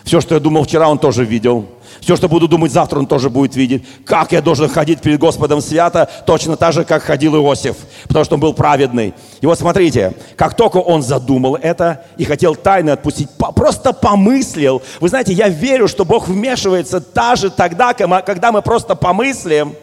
Все, 0.07 0.21
что 0.21 0.37
я 0.37 0.41
думал 0.41 0.63
вчера, 0.63 0.89
он 0.89 1.01
тоже 1.01 1.25
видел. 1.25 1.67
Все, 2.01 2.15
что 2.15 2.29
буду 2.29 2.47
думать 2.47 2.71
завтра, 2.71 3.01
он 3.01 3.09
тоже 3.09 3.29
будет 3.29 3.57
видеть. 3.57 3.85
Как 4.05 4.31
я 4.31 4.41
должен 4.41 4.69
ходить 4.69 5.01
перед 5.01 5.19
Господом 5.19 5.61
свято, 5.61 6.09
точно 6.25 6.57
так 6.57 6.73
же, 6.73 6.85
как 6.85 7.03
ходил 7.03 7.35
Иосиф, 7.35 7.75
потому 8.07 8.25
что 8.25 8.35
он 8.37 8.41
был 8.41 8.55
праведный. 8.55 9.15
И 9.41 9.47
вот 9.47 9.59
смотрите, 9.59 10.15
как 10.37 10.55
только 10.55 10.77
он 10.77 11.03
задумал 11.03 11.57
это 11.57 12.05
и 12.19 12.25
хотел 12.25 12.55
тайно 12.55 12.93
отпустить, 12.93 13.29
просто 13.57 13.93
помыслил. 13.93 14.81
Вы 15.01 15.09
знаете, 15.09 15.33
я 15.33 15.49
верю, 15.49 15.89
что 15.89 16.05
Бог 16.05 16.29
вмешивается 16.29 17.01
даже 17.01 17.51
тогда, 17.51 17.93
когда 17.93 18.53
мы 18.53 18.63
просто 18.63 18.95
помыслим. 18.95 19.75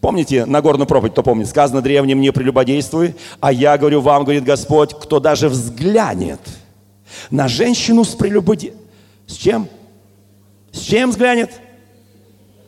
Помните 0.00 0.46
Нагорную 0.46 0.86
проповедь, 0.86 1.12
кто 1.12 1.22
помнит? 1.22 1.46
Сказано 1.46 1.82
древним, 1.82 2.22
не 2.22 2.32
прелюбодействуй, 2.32 3.16
а 3.40 3.52
я 3.52 3.76
говорю 3.76 4.00
вам, 4.00 4.22
говорит 4.22 4.44
Господь, 4.44 4.94
кто 4.98 5.20
даже 5.20 5.50
взглянет 5.50 6.40
на 7.30 7.48
женщину 7.48 8.04
с 8.04 8.14
прелюбодействием, 8.14 8.80
с 9.30 9.34
чем? 9.34 9.68
С 10.72 10.80
чем 10.80 11.10
взглянет? 11.10 11.52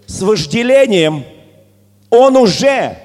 С 0.07 0.23
вожделением. 0.23 1.25
Он 2.09 2.37
уже 2.37 2.99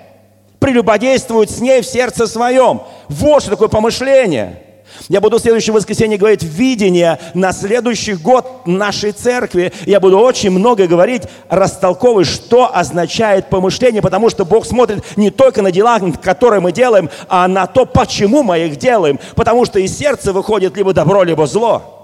прелюбодействует 0.60 1.50
с 1.50 1.60
ней 1.60 1.82
в 1.82 1.86
сердце 1.86 2.28
своем. 2.28 2.84
Вот 3.10 3.42
что 3.42 3.52
такое 3.52 3.68
помышление. 3.68 4.62
Я 5.10 5.22
буду 5.22 5.38
в 5.38 5.42
следующее 5.42 5.74
воскресенье 5.74 6.20
говорить 6.20 6.44
видение 6.44 7.20
на 7.34 7.52
следующий 7.52 8.14
год 8.14 8.68
нашей 8.68 9.12
церкви. 9.12 9.74
Я 9.86 10.00
буду 10.00 10.20
очень 10.20 10.52
много 10.52 10.86
говорить, 10.86 11.24
растолковывать, 11.50 12.28
что 12.28 12.74
означает 12.74 13.50
помышление, 13.50 14.04
потому 14.04 14.30
что 14.30 14.46
Бог 14.46 14.66
смотрит 14.66 15.04
не 15.18 15.32
только 15.32 15.64
на 15.64 15.72
дела, 15.72 16.00
которые 16.22 16.60
мы 16.60 16.72
делаем, 16.72 17.10
а 17.28 17.48
на 17.48 17.66
то, 17.66 17.86
почему 17.86 18.44
мы 18.44 18.60
их 18.60 18.78
делаем. 18.78 19.20
Потому 19.36 19.66
что 19.66 19.80
из 19.80 19.98
сердца 19.98 20.32
выходит 20.32 20.78
либо 20.78 20.94
добро, 20.94 21.24
либо 21.24 21.48
зло. 21.48 21.97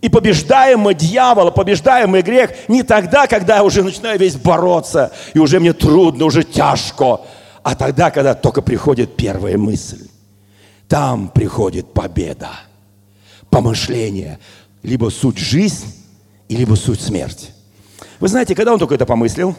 И 0.00 0.08
побеждаем 0.08 0.80
мы 0.80 0.94
дьявола, 0.94 1.50
побеждаем 1.50 2.10
мы 2.10 2.22
грех 2.22 2.50
не 2.68 2.82
тогда, 2.82 3.26
когда 3.26 3.56
я 3.56 3.64
уже 3.64 3.82
начинаю 3.82 4.18
весь 4.18 4.36
бороться, 4.36 5.12
и 5.34 5.38
уже 5.38 5.58
мне 5.58 5.72
трудно, 5.72 6.24
уже 6.24 6.44
тяжко, 6.44 7.20
а 7.64 7.74
тогда, 7.74 8.10
когда 8.10 8.34
только 8.34 8.62
приходит 8.62 9.16
первая 9.16 9.58
мысль. 9.58 10.06
Там 10.86 11.28
приходит 11.28 11.92
победа, 11.92 12.50
помышление, 13.50 14.38
либо 14.82 15.10
суть 15.10 15.38
жизнь, 15.38 15.86
либо 16.48 16.76
суть 16.76 17.00
смерть. 17.00 17.50
Вы 18.20 18.28
знаете, 18.28 18.54
когда 18.54 18.72
он 18.72 18.78
только 18.78 18.94
это 18.94 19.04
помыслил, 19.04 19.56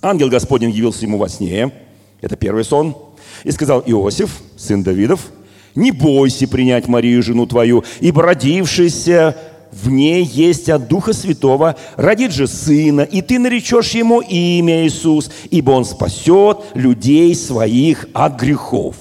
ангел 0.00 0.30
Господень 0.30 0.70
явился 0.70 1.04
ему 1.04 1.18
во 1.18 1.28
сне, 1.28 1.72
это 2.20 2.36
первый 2.36 2.64
сон, 2.64 2.96
и 3.42 3.50
сказал, 3.50 3.82
Иосиф, 3.84 4.40
сын 4.56 4.82
Давидов, 4.82 5.30
не 5.74 5.90
бойся 5.90 6.46
принять 6.48 6.88
Марию, 6.88 7.22
жену 7.22 7.46
твою, 7.46 7.84
ибо 8.00 8.22
родившийся 8.22 9.36
в 9.72 9.88
ней 9.88 10.22
есть 10.24 10.68
от 10.68 10.86
Духа 10.88 11.12
Святого, 11.12 11.76
родит 11.96 12.32
же 12.32 12.46
сына, 12.46 13.00
и 13.00 13.22
ты 13.22 13.38
наречешь 13.38 13.92
ему 13.92 14.20
имя 14.20 14.86
Иисус, 14.86 15.30
ибо 15.50 15.70
он 15.70 15.84
спасет 15.84 16.58
людей 16.74 17.34
своих 17.34 18.06
от 18.12 18.38
грехов. 18.38 18.96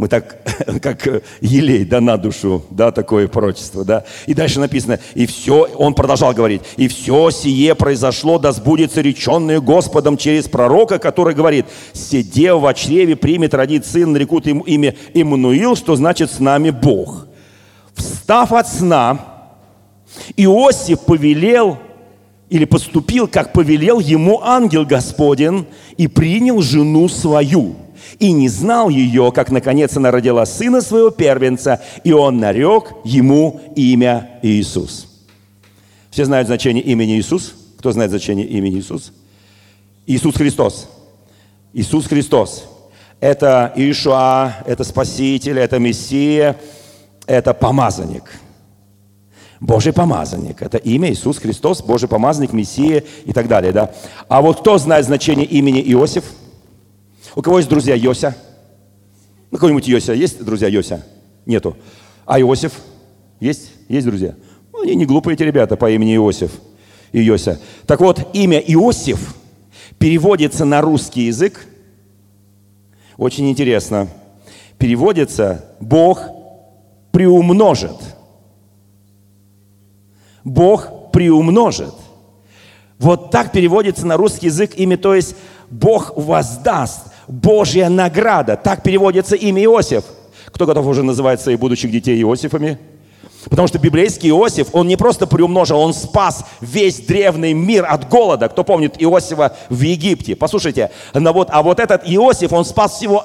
Мы 0.00 0.08
так, 0.08 0.38
как 0.80 1.22
елей, 1.42 1.84
да, 1.84 2.00
на 2.00 2.16
душу, 2.16 2.64
да, 2.70 2.90
такое 2.90 3.28
пророчество, 3.28 3.84
да. 3.84 4.04
И 4.24 4.32
дальше 4.32 4.58
написано, 4.58 4.98
и 5.14 5.26
все, 5.26 5.68
он 5.76 5.92
продолжал 5.92 6.32
говорить, 6.32 6.62
и 6.78 6.88
все 6.88 7.28
сие 7.28 7.74
произошло, 7.74 8.38
да 8.38 8.52
сбудется 8.52 9.02
реченное 9.02 9.60
Господом 9.60 10.16
через 10.16 10.48
пророка, 10.48 10.98
который 10.98 11.34
говорит, 11.34 11.66
сидев 11.92 12.62
в 12.62 12.72
чреве, 12.72 13.14
примет, 13.14 13.52
родит 13.52 13.84
сын, 13.84 14.10
нарекут 14.10 14.46
ему 14.46 14.62
имя 14.62 14.96
Иммануил, 15.12 15.76
что 15.76 15.96
значит 15.96 16.32
с 16.32 16.40
нами 16.40 16.70
Бог. 16.70 17.26
Встав 17.92 18.54
от 18.54 18.68
сна, 18.68 19.18
Иосиф 20.34 21.00
повелел 21.00 21.76
или 22.48 22.64
поступил, 22.64 23.28
как 23.28 23.52
повелел 23.52 24.00
ему 24.00 24.40
ангел 24.42 24.86
Господень, 24.86 25.66
и 25.98 26.08
принял 26.08 26.62
жену 26.62 27.06
свою– 27.10 27.76
и 28.18 28.32
не 28.32 28.48
знал 28.48 28.88
ее, 28.88 29.32
как 29.32 29.50
наконец 29.50 29.96
она 29.96 30.10
родила 30.10 30.44
сына 30.46 30.80
своего 30.80 31.10
первенца, 31.10 31.80
и 32.04 32.12
он 32.12 32.38
нарек 32.38 32.92
ему 33.04 33.60
имя 33.76 34.40
Иисус. 34.42 35.08
Все 36.10 36.24
знают 36.24 36.48
значение 36.48 36.82
имени 36.82 37.18
Иисус? 37.18 37.54
Кто 37.78 37.92
знает 37.92 38.10
значение 38.10 38.46
имени 38.46 38.78
Иисус? 38.78 39.12
Иисус 40.06 40.34
Христос. 40.34 40.88
Иисус 41.72 42.06
Христос. 42.06 42.64
Это 43.20 43.72
Ишуа, 43.76 44.56
это 44.66 44.82
Спаситель, 44.82 45.58
это 45.58 45.78
Мессия, 45.78 46.56
это 47.26 47.54
помазанник. 47.54 48.24
Божий 49.60 49.92
помазанник. 49.92 50.62
Это 50.62 50.78
имя 50.78 51.12
Иисус 51.12 51.38
Христос, 51.38 51.82
Божий 51.82 52.08
помазанник, 52.08 52.52
Мессия 52.52 53.04
и 53.26 53.32
так 53.32 53.46
далее. 53.46 53.72
Да? 53.72 53.92
А 54.28 54.40
вот 54.40 54.60
кто 54.60 54.78
знает 54.78 55.04
значение 55.04 55.46
имени 55.46 55.80
Иосиф? 55.92 56.24
У 57.34 57.42
кого 57.42 57.58
есть 57.58 57.68
друзья 57.68 57.94
Йося? 57.94 58.36
Ну, 59.50 59.58
кого-нибудь 59.58 59.86
Йося 59.88 60.12
есть 60.12 60.42
друзья 60.44 60.68
Йося? 60.68 61.04
Нету. 61.46 61.76
А 62.24 62.40
Иосиф? 62.40 62.80
Есть? 63.40 63.72
Есть 63.88 64.06
друзья? 64.06 64.34
Ну, 64.72 64.82
они 64.82 64.94
не 64.94 65.06
глупые 65.06 65.34
эти 65.34 65.42
ребята 65.42 65.76
по 65.76 65.90
имени 65.90 66.14
Иосиф 66.16 66.52
и 67.12 67.20
Йося. 67.20 67.60
Так 67.86 68.00
вот, 68.00 68.34
имя 68.34 68.58
Иосиф 68.58 69.34
переводится 69.98 70.64
на 70.64 70.80
русский 70.80 71.22
язык. 71.22 71.66
Очень 73.16 73.50
интересно. 73.50 74.08
Переводится 74.78 75.64
«Бог 75.80 76.22
приумножит». 77.12 77.96
Бог 80.44 81.12
приумножит. 81.12 81.94
Вот 82.98 83.30
так 83.30 83.52
переводится 83.52 84.06
на 84.06 84.16
русский 84.16 84.46
язык 84.46 84.72
имя, 84.76 84.96
то 84.96 85.14
есть 85.14 85.36
Бог 85.70 86.16
воздаст. 86.16 87.09
Божья 87.30 87.88
награда. 87.88 88.56
Так 88.56 88.82
переводится 88.82 89.36
имя 89.36 89.62
Иосиф. 89.64 90.04
Кто 90.46 90.66
готов 90.66 90.86
уже 90.86 91.04
называть 91.04 91.40
своих 91.40 91.60
будущих 91.60 91.92
детей 91.92 92.20
Иосифами? 92.20 92.78
Потому 93.44 93.68
что 93.68 93.78
библейский 93.78 94.30
Иосиф, 94.30 94.68
он 94.72 94.88
не 94.88 94.96
просто 94.96 95.26
приумножил, 95.26 95.78
он 95.78 95.94
спас 95.94 96.44
весь 96.60 96.98
древний 96.98 97.54
мир 97.54 97.86
от 97.88 98.08
голода. 98.08 98.48
Кто 98.48 98.64
помнит 98.64 99.00
Иосифа 99.00 99.56
в 99.70 99.80
Египте? 99.80 100.34
Послушайте, 100.34 100.90
но 101.14 101.32
вот, 101.32 101.48
а 101.50 101.62
вот 101.62 101.78
этот 101.78 102.02
Иосиф, 102.04 102.52
он 102.52 102.64
спас 102.64 102.96
всего, 102.96 103.24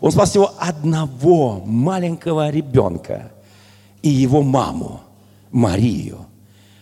он 0.00 0.10
спас 0.10 0.30
всего 0.30 0.52
одного 0.58 1.62
маленького 1.64 2.50
ребенка 2.50 3.30
и 4.02 4.08
его 4.08 4.42
маму, 4.42 5.02
Марию. 5.52 6.26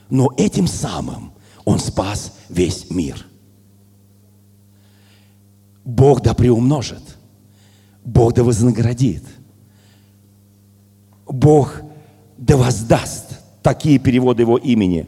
Но 0.08 0.30
этим 0.36 0.68
самым 0.68 1.32
он 1.64 1.80
спас 1.80 2.32
весь 2.48 2.90
мир– 2.90 3.26
Бог 5.84 6.22
да 6.22 6.34
приумножит. 6.34 7.02
Бог 8.04 8.34
да 8.34 8.42
вознаградит. 8.42 9.22
Бог 11.26 11.80
да 12.38 12.56
воздаст. 12.56 13.40
Такие 13.62 13.98
переводы 13.98 14.42
его 14.42 14.58
имени. 14.58 15.06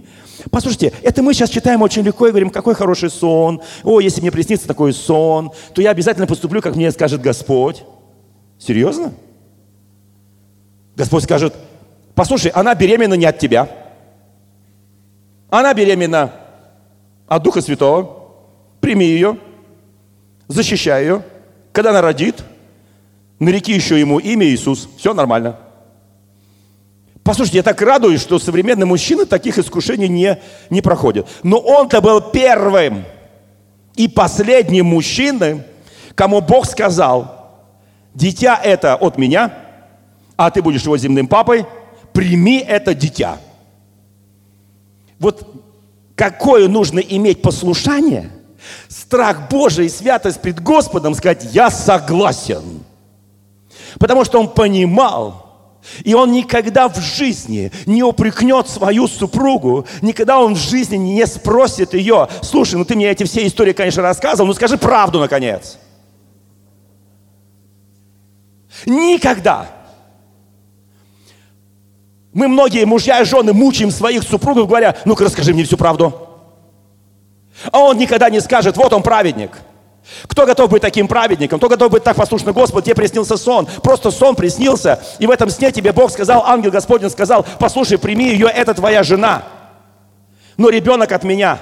Послушайте, 0.51 0.93
это 1.03 1.23
мы 1.23 1.35
сейчас 1.35 1.51
читаем 1.51 1.83
очень 1.83 2.03
легко 2.03 2.27
и 2.27 2.31
говорим, 2.31 2.51
какой 2.51 2.75
хороший 2.75 3.11
сон. 3.11 3.61
О, 3.85 4.01
если 4.01 4.21
мне 4.21 4.31
приснится 4.31 4.67
такой 4.67 4.93
сон, 4.93 5.51
то 5.75 5.83
я 5.83 5.91
обязательно 5.91 6.27
поступлю, 6.27 6.63
как 6.63 6.77
мне 6.77 6.91
скажет 6.91 7.21
Господь. 7.21 7.85
Серьезно? 8.59 9.13
Господь 10.95 11.25
скажет, 11.25 11.55
послушай, 12.15 12.51
она 12.53 12.75
беременна 12.75 13.15
не 13.15 13.27
от 13.27 13.39
тебя. 13.39 13.69
Она 15.51 15.75
беременна 15.75 16.33
от 17.27 17.43
Духа 17.43 17.61
Святого. 17.61 18.31
Прими 18.81 19.07
ее 19.07 19.39
защищай 20.49 21.03
ее. 21.03 21.23
Когда 21.73 21.91
она 21.91 22.01
родит, 22.01 22.43
нареки 23.39 23.73
еще 23.73 23.99
ему 23.99 24.19
имя 24.19 24.47
Иисус. 24.47 24.89
Все 24.99 25.13
нормально. 25.13 25.59
Послушайте, 27.23 27.59
я 27.59 27.63
так 27.65 27.81
радуюсь, 27.83 28.21
что 28.21 28.39
современные 28.39 28.87
мужчины 28.87 29.27
таких 29.27 29.59
искушений 29.59 30.09
не, 30.09 30.39
не 30.71 30.81
проходят. 30.81 31.27
Но 31.43 31.59
он-то 31.59 32.01
был 32.01 32.21
первым 32.21 33.05
и 33.97 34.07
последним 34.07 34.87
мужчиной, 34.87 35.63
кому 36.15 36.41
Бог 36.41 36.67
сказал, 36.67 37.59
дитя 38.15 38.59
это 38.63 38.95
от 38.95 39.19
меня, 39.19 39.53
а 40.37 40.51
ты 40.51 40.63
будешь 40.63 40.85
его 40.85 40.97
земным 40.97 41.27
папой, 41.27 41.67
прими 42.13 42.59
это 42.59 42.95
дитя. 42.95 43.39
Вот 45.19 45.65
какое 46.15 46.69
нужно 46.69 47.01
иметь 47.01 47.43
послушание– 47.43 48.31
страх 48.89 49.49
Божий 49.51 49.87
и 49.87 49.91
святость 49.91 50.41
пред 50.41 50.63
Господом 50.63 51.15
сказать, 51.15 51.47
я 51.53 51.71
согласен. 51.71 52.85
Потому 53.99 54.25
что 54.25 54.41
он 54.41 54.49
понимал, 54.49 55.47
и 56.05 56.15
он 56.15 56.33
никогда 56.33 56.89
в 56.89 56.99
жизни 56.99 57.73
не 57.87 58.03
упрекнет 58.03 58.69
свою 58.69 59.07
супругу, 59.09 59.87
никогда 60.03 60.41
он 60.41 60.55
в 60.55 60.59
жизни 60.59 60.97
не 60.97 61.27
спросит 61.27 61.95
ее, 61.95 62.29
слушай, 62.43 62.75
ну 62.77 62.85
ты 62.85 62.97
мне 62.97 63.11
эти 63.11 63.25
все 63.25 63.47
истории, 63.47 63.73
конечно, 63.73 64.03
рассказывал, 64.03 64.47
ну 64.47 64.55
скажи 64.55 64.77
правду, 64.77 65.21
наконец. 65.21 65.79
Никогда. 68.85 69.69
Мы 72.33 72.49
многие 72.49 72.85
мужья 72.85 73.23
и 73.23 73.25
жены 73.25 73.55
мучаем 73.55 73.91
своих 73.91 74.23
супругов, 74.23 74.69
говоря, 74.69 74.97
ну-ка 75.07 75.25
расскажи 75.25 75.55
мне 75.55 75.65
всю 75.65 75.79
правду. 75.79 76.26
А 77.73 77.81
он 77.81 77.97
никогда 77.97 78.31
не 78.31 78.41
скажет, 78.41 78.77
вот 78.77 78.93
он 78.93 79.03
праведник. 79.03 79.53
Кто 80.29 80.47
готов 80.47 80.71
быть 80.71 80.83
таким 80.83 81.09
праведником? 81.09 81.59
Кто 81.59 81.69
готов 81.69 81.91
быть 81.91 82.05
так 82.05 82.17
послушным 82.17 82.55
Господу? 82.55 82.83
Тебе 82.83 82.95
приснился 82.95 83.37
сон. 83.37 83.67
Просто 83.83 84.11
сон 84.11 84.37
приснился. 84.37 85.01
И 85.19 85.27
в 85.27 85.31
этом 85.31 85.51
сне 85.51 85.73
тебе 85.73 85.93
Бог 85.93 86.11
сказал, 86.11 86.45
ангел 86.47 86.71
Господень 86.71 87.11
сказал, 87.11 87.45
послушай, 87.59 87.99
прими 87.99 88.31
ее, 88.31 88.47
это 88.47 88.73
твоя 88.75 89.03
жена. 89.03 89.43
Но 90.57 90.69
ребенок 90.69 91.11
от 91.13 91.25
меня. 91.25 91.59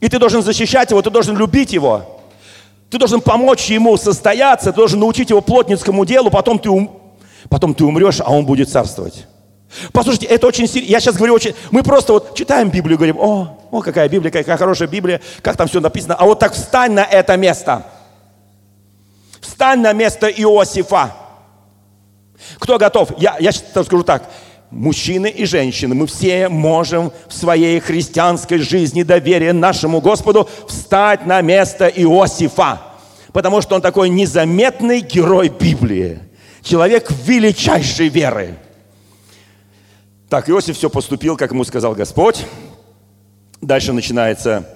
И 0.00 0.08
ты 0.08 0.18
должен 0.18 0.42
защищать 0.42 0.90
его, 0.90 1.02
ты 1.02 1.10
должен 1.10 1.36
любить 1.36 1.72
его. 1.72 2.20
Ты 2.90 2.98
должен 2.98 3.20
помочь 3.20 3.66
ему 3.66 3.96
состояться, 3.96 4.72
ты 4.72 4.76
должен 4.76 4.98
научить 4.98 5.30
его 5.30 5.40
плотницкому 5.40 6.04
делу, 6.04 6.30
потом 6.30 6.58
ты, 6.58 6.68
ум... 6.68 7.00
потом 7.48 7.74
ты 7.74 7.84
умрешь, 7.84 8.20
а 8.20 8.32
он 8.32 8.44
будет 8.44 8.68
царствовать. 8.68 9.26
Послушайте, 9.92 10.26
это 10.26 10.48
очень 10.48 10.66
сильно. 10.66 10.88
Я 10.88 10.98
сейчас 10.98 11.14
говорю 11.14 11.34
очень... 11.34 11.54
Мы 11.70 11.84
просто 11.84 12.14
вот 12.14 12.34
читаем 12.34 12.70
Библию 12.70 12.94
и 12.94 12.96
говорим, 12.96 13.18
о, 13.20 13.59
о, 13.70 13.82
какая 13.82 14.08
Библия, 14.08 14.30
какая 14.30 14.56
хорошая 14.56 14.88
Библия, 14.88 15.20
как 15.42 15.56
там 15.56 15.68
все 15.68 15.80
написано. 15.80 16.14
А 16.14 16.24
вот 16.24 16.38
так 16.38 16.52
встань 16.54 16.92
на 16.92 17.04
это 17.04 17.36
место. 17.36 17.84
Встань 19.40 19.80
на 19.80 19.92
место 19.92 20.28
Иосифа. 20.28 21.14
Кто 22.58 22.78
готов? 22.78 23.12
Я, 23.18 23.36
я 23.38 23.52
скажу 23.52 24.02
так. 24.02 24.28
Мужчины 24.70 25.26
и 25.26 25.46
женщины, 25.46 25.96
мы 25.96 26.06
все 26.06 26.48
можем 26.48 27.12
в 27.26 27.34
своей 27.34 27.80
христианской 27.80 28.58
жизни 28.58 29.02
доверия 29.02 29.52
нашему 29.52 30.00
Господу 30.00 30.48
встать 30.68 31.26
на 31.26 31.40
место 31.40 31.88
Иосифа. 31.88 32.80
Потому 33.32 33.62
что 33.62 33.74
он 33.74 33.82
такой 33.82 34.08
незаметный 34.08 35.00
герой 35.00 35.48
Библии. 35.48 36.20
Человек 36.62 37.10
величайшей 37.10 38.08
веры. 38.08 38.58
Так, 40.28 40.48
Иосиф 40.48 40.76
все 40.76 40.88
поступил, 40.88 41.36
как 41.36 41.50
ему 41.50 41.64
сказал 41.64 41.94
Господь. 41.94 42.46
Дальше 43.60 43.92
начинается... 43.92 44.66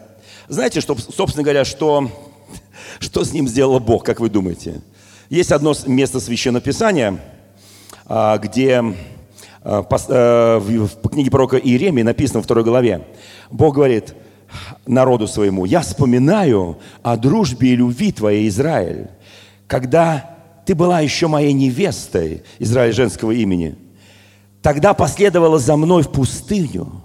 Знаете, 0.48 0.80
что, 0.80 0.96
собственно 0.96 1.42
говоря, 1.42 1.64
что, 1.64 2.10
что 2.98 3.24
с 3.24 3.32
ним 3.32 3.48
сделал 3.48 3.80
Бог, 3.80 4.04
как 4.04 4.20
вы 4.20 4.28
думаете? 4.28 4.82
Есть 5.30 5.52
одно 5.52 5.74
место 5.86 6.20
Священного 6.20 6.62
Писания, 6.62 7.18
а, 8.06 8.36
где 8.36 8.82
а, 9.62 9.86
э, 10.08 10.58
в 10.58 11.08
книге 11.08 11.30
пророка 11.30 11.56
Иеремии 11.56 12.02
написано 12.02 12.40
в 12.40 12.44
второй 12.44 12.62
главе. 12.62 13.06
Бог 13.50 13.74
говорит 13.74 14.14
народу 14.86 15.26
своему, 15.26 15.64
«Я 15.64 15.80
вспоминаю 15.80 16.78
о 17.02 17.16
дружбе 17.16 17.70
и 17.70 17.76
любви 17.76 18.12
твоей, 18.12 18.48
Израиль, 18.48 19.08
когда 19.66 20.36
ты 20.66 20.74
была 20.74 21.00
еще 21.00 21.26
моей 21.26 21.54
невестой, 21.54 22.42
Израиль 22.58 22.92
женского 22.92 23.30
имени, 23.30 23.76
Тогда 24.64 24.94
последовала 24.94 25.58
за 25.58 25.76
мной 25.76 26.02
в 26.02 26.10
пустыню, 26.10 27.03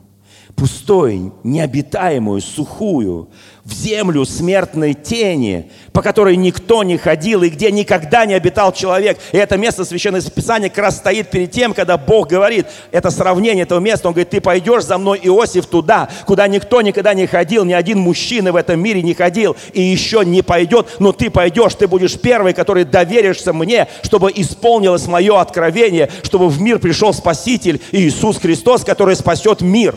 пустой, 0.59 1.31
необитаемую, 1.43 2.41
сухую, 2.41 3.29
в 3.63 3.73
землю 3.73 4.25
смертной 4.25 4.93
тени, 4.93 5.71
по 5.93 6.01
которой 6.01 6.35
никто 6.35 6.83
не 6.83 6.97
ходил 6.97 7.43
и 7.43 7.49
где 7.49 7.71
никогда 7.71 8.25
не 8.25 8.33
обитал 8.33 8.73
человек. 8.73 9.19
И 9.31 9.37
это 9.37 9.57
место 9.57 9.85
Священного 9.85 10.23
Писания 10.29 10.69
как 10.69 10.79
раз 10.79 10.97
стоит 10.97 11.29
перед 11.29 11.51
тем, 11.51 11.73
когда 11.73 11.97
Бог 11.97 12.29
говорит, 12.29 12.65
это 12.91 13.11
сравнение 13.11 13.63
этого 13.63 13.79
места, 13.79 14.07
Он 14.07 14.13
говорит, 14.13 14.31
ты 14.31 14.41
пойдешь 14.41 14.83
за 14.83 14.97
мной, 14.97 15.19
Иосиф, 15.23 15.67
туда, 15.67 16.09
куда 16.25 16.47
никто 16.47 16.81
никогда 16.81 17.13
не 17.13 17.27
ходил, 17.27 17.63
ни 17.63 17.73
один 17.73 17.99
мужчина 17.99 18.51
в 18.51 18.55
этом 18.55 18.81
мире 18.81 19.01
не 19.01 19.13
ходил 19.13 19.55
и 19.73 19.81
еще 19.81 20.25
не 20.25 20.41
пойдет, 20.41 20.87
но 20.99 21.11
ты 21.11 21.29
пойдешь, 21.29 21.75
ты 21.75 21.87
будешь 21.87 22.19
первый, 22.19 22.53
который 22.53 22.83
доверишься 22.83 23.53
мне, 23.53 23.87
чтобы 24.01 24.31
исполнилось 24.35 25.07
мое 25.07 25.39
откровение, 25.39 26.09
чтобы 26.23 26.49
в 26.49 26.59
мир 26.59 26.79
пришел 26.79 27.13
Спаситель 27.13 27.79
Иисус 27.91 28.39
Христос, 28.39 28.83
который 28.83 29.15
спасет 29.15 29.61
мир. 29.61 29.95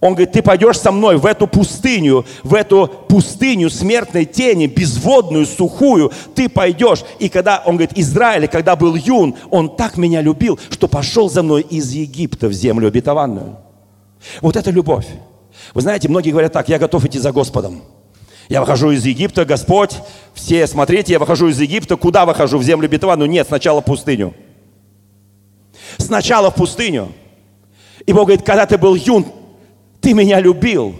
Он 0.00 0.14
говорит, 0.14 0.32
ты 0.32 0.40
пойдешь 0.40 0.78
со 0.78 0.92
мной 0.92 1.18
в 1.18 1.26
эту 1.26 1.46
пустыню, 1.46 2.24
в 2.42 2.54
эту 2.54 2.88
пустыню 3.08 3.68
смертной 3.68 4.24
тени, 4.24 4.66
безводную, 4.66 5.44
сухую, 5.44 6.10
ты 6.34 6.48
пойдешь. 6.48 7.04
И 7.18 7.28
когда, 7.28 7.62
он 7.66 7.76
говорит, 7.76 7.98
Израиль, 7.98 8.48
когда 8.48 8.76
был 8.76 8.94
юн, 8.94 9.36
он 9.50 9.76
так 9.76 9.98
меня 9.98 10.22
любил, 10.22 10.58
что 10.70 10.88
пошел 10.88 11.28
за 11.28 11.42
мной 11.42 11.60
из 11.62 11.90
Египта 11.92 12.48
в 12.48 12.52
землю 12.52 12.88
обетованную. 12.88 13.58
Вот 14.40 14.56
это 14.56 14.70
любовь. 14.70 15.06
Вы 15.74 15.82
знаете, 15.82 16.08
многие 16.08 16.30
говорят 16.30 16.54
так, 16.54 16.70
я 16.70 16.78
готов 16.78 17.04
идти 17.04 17.18
за 17.18 17.30
Господом. 17.32 17.82
Я 18.48 18.60
выхожу 18.60 18.90
из 18.90 19.04
Египта, 19.04 19.44
Господь, 19.44 19.94
все, 20.32 20.66
смотрите, 20.66 21.12
я 21.12 21.18
выхожу 21.18 21.48
из 21.48 21.60
Египта, 21.60 21.96
куда 21.96 22.24
выхожу? 22.24 22.58
В 22.58 22.64
землю 22.64 22.86
обетованную? 22.86 23.28
Нет, 23.28 23.46
сначала 23.46 23.82
в 23.82 23.84
пустыню. 23.84 24.34
Сначала 25.98 26.50
в 26.50 26.54
пустыню. 26.54 27.12
И 28.06 28.12
Бог 28.12 28.24
говорит, 28.24 28.44
когда 28.44 28.66
ты 28.66 28.78
был 28.78 28.94
юн, 28.94 29.26
ты 30.00 30.14
меня 30.14 30.40
любил. 30.40 30.94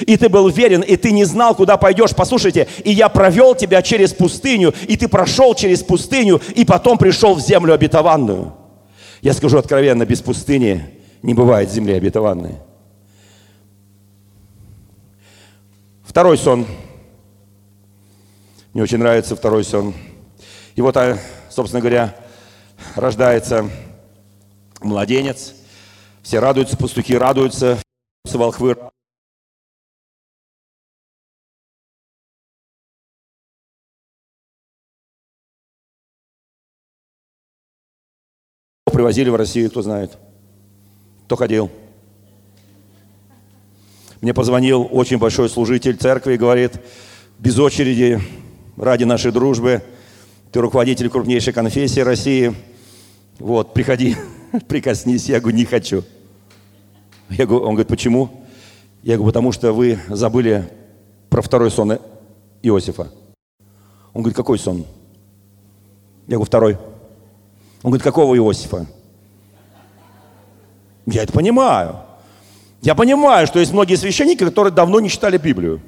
И 0.00 0.16
ты 0.16 0.28
был 0.28 0.48
верен, 0.48 0.82
и 0.82 0.96
ты 0.96 1.10
не 1.10 1.24
знал, 1.24 1.54
куда 1.54 1.76
пойдешь. 1.76 2.14
Послушайте, 2.14 2.68
и 2.84 2.92
я 2.92 3.08
провел 3.08 3.56
тебя 3.56 3.82
через 3.82 4.12
пустыню, 4.12 4.72
и 4.86 4.96
ты 4.96 5.08
прошел 5.08 5.54
через 5.54 5.82
пустыню, 5.82 6.40
и 6.54 6.64
потом 6.64 6.96
пришел 6.96 7.34
в 7.34 7.40
землю 7.40 7.74
обетованную. 7.74 8.54
Я 9.20 9.34
скажу 9.34 9.58
откровенно, 9.58 10.06
без 10.06 10.22
пустыни 10.22 10.84
не 11.22 11.34
бывает 11.34 11.70
земли 11.70 11.92
обетованной. 11.92 12.54
Второй 16.04 16.38
сон. 16.38 16.66
Мне 18.72 18.82
очень 18.82 18.98
нравится 18.98 19.34
второй 19.34 19.64
сон. 19.64 19.94
И 20.76 20.80
вот, 20.80 20.96
а, 20.96 21.18
собственно 21.50 21.80
говоря, 21.80 22.16
рождается 22.94 23.68
младенец. 24.80 25.54
Все 26.22 26.38
радуются, 26.38 26.76
пастухи 26.76 27.16
радуются, 27.16 27.78
волхвы 28.24 28.76
привозили 38.92 39.30
в 39.30 39.36
Россию, 39.36 39.70
кто 39.70 39.82
знает, 39.82 40.18
кто 41.24 41.36
ходил. 41.36 41.70
Мне 44.20 44.34
позвонил 44.34 44.86
очень 44.90 45.16
большой 45.16 45.48
служитель 45.48 45.96
церкви 45.96 46.34
и 46.34 46.36
говорит, 46.36 46.72
без 47.38 47.58
очереди, 47.58 48.20
ради 48.76 49.04
нашей 49.04 49.32
дружбы, 49.32 49.82
ты 50.52 50.60
руководитель 50.60 51.08
крупнейшей 51.08 51.54
конфессии 51.54 52.00
России, 52.00 52.54
вот, 53.38 53.72
приходи, 53.72 54.16
прикоснись. 54.68 55.30
Я 55.30 55.40
говорю, 55.40 55.56
не 55.56 55.64
хочу. 55.64 56.04
Я 57.30 57.46
говорю, 57.46 57.64
он 57.64 57.74
говорит, 57.74 57.88
почему? 57.88 58.28
Я 59.02 59.16
говорю, 59.16 59.32
потому 59.32 59.52
что 59.52 59.72
вы 59.72 59.98
забыли 60.08 60.68
про 61.28 61.42
второй 61.42 61.70
сон 61.70 61.98
Иосифа. 62.62 63.08
Он 64.12 64.22
говорит, 64.22 64.36
какой 64.36 64.58
сон? 64.58 64.84
Я 66.26 66.36
говорю, 66.36 66.44
второй. 66.44 66.74
Он 67.82 67.90
говорит, 67.90 68.02
какого 68.02 68.36
Иосифа? 68.36 68.86
Я 71.06 71.22
это 71.22 71.32
понимаю. 71.32 72.00
Я 72.82 72.94
понимаю, 72.94 73.46
что 73.46 73.58
есть 73.58 73.72
многие 73.72 73.96
священники, 73.96 74.44
которые 74.44 74.72
давно 74.72 75.00
не 75.00 75.08
читали 75.08 75.38
Библию. 75.38 75.80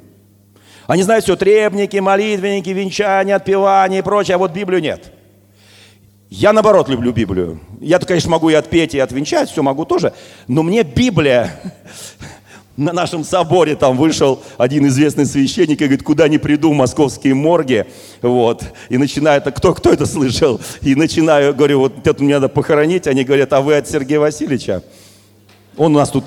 Они 0.87 1.03
знают 1.03 1.25
все, 1.25 1.37
требники, 1.37 1.97
молитвенники, 1.97 2.71
венчания, 2.71 3.37
отпевания 3.37 3.99
и 3.99 4.03
прочее, 4.03 4.37
а 4.37 4.39
вот 4.39 4.53
Библию 4.53 4.81
нет. 4.81 5.13
Я, 6.35 6.55
наоборот, 6.55 6.89
люблю 6.89 7.13
Библию. 7.13 7.61
Я, 7.79 7.99
конечно, 7.99 8.31
могу 8.31 8.49
и 8.49 8.55
отпеть, 8.55 8.95
и 8.95 8.99
отвенчать, 8.99 9.51
все 9.51 9.63
могу 9.63 9.85
тоже. 9.85 10.15
Но 10.49 10.63
мне 10.63 10.83
Библия... 10.83 11.61
На 12.75 12.95
нашем 12.95 13.23
соборе 13.23 13.77
там 13.77 13.99
вышел 13.99 14.43
один 14.57 14.87
известный 14.87 15.27
священник 15.27 15.83
и 15.83 15.85
говорит, 15.85 16.03
куда 16.03 16.29
не 16.29 16.39
приду 16.39 16.73
московские 16.73 17.35
морги. 17.35 17.85
Вот. 18.23 18.65
И 18.89 18.97
начинает, 18.97 19.45
кто, 19.55 19.75
кто 19.75 19.93
это 19.93 20.07
слышал? 20.07 20.59
И 20.81 20.95
начинаю, 20.95 21.55
говорю, 21.55 21.81
вот 21.81 22.07
это 22.07 22.25
мне 22.25 22.37
надо 22.37 22.49
похоронить. 22.49 23.07
Они 23.07 23.25
говорят, 23.25 23.53
а 23.53 23.61
вы 23.61 23.77
от 23.77 23.87
Сергея 23.87 24.21
Васильевича? 24.21 24.83
Он 25.77 25.95
у 25.95 25.99
нас 25.99 26.09
тут 26.09 26.25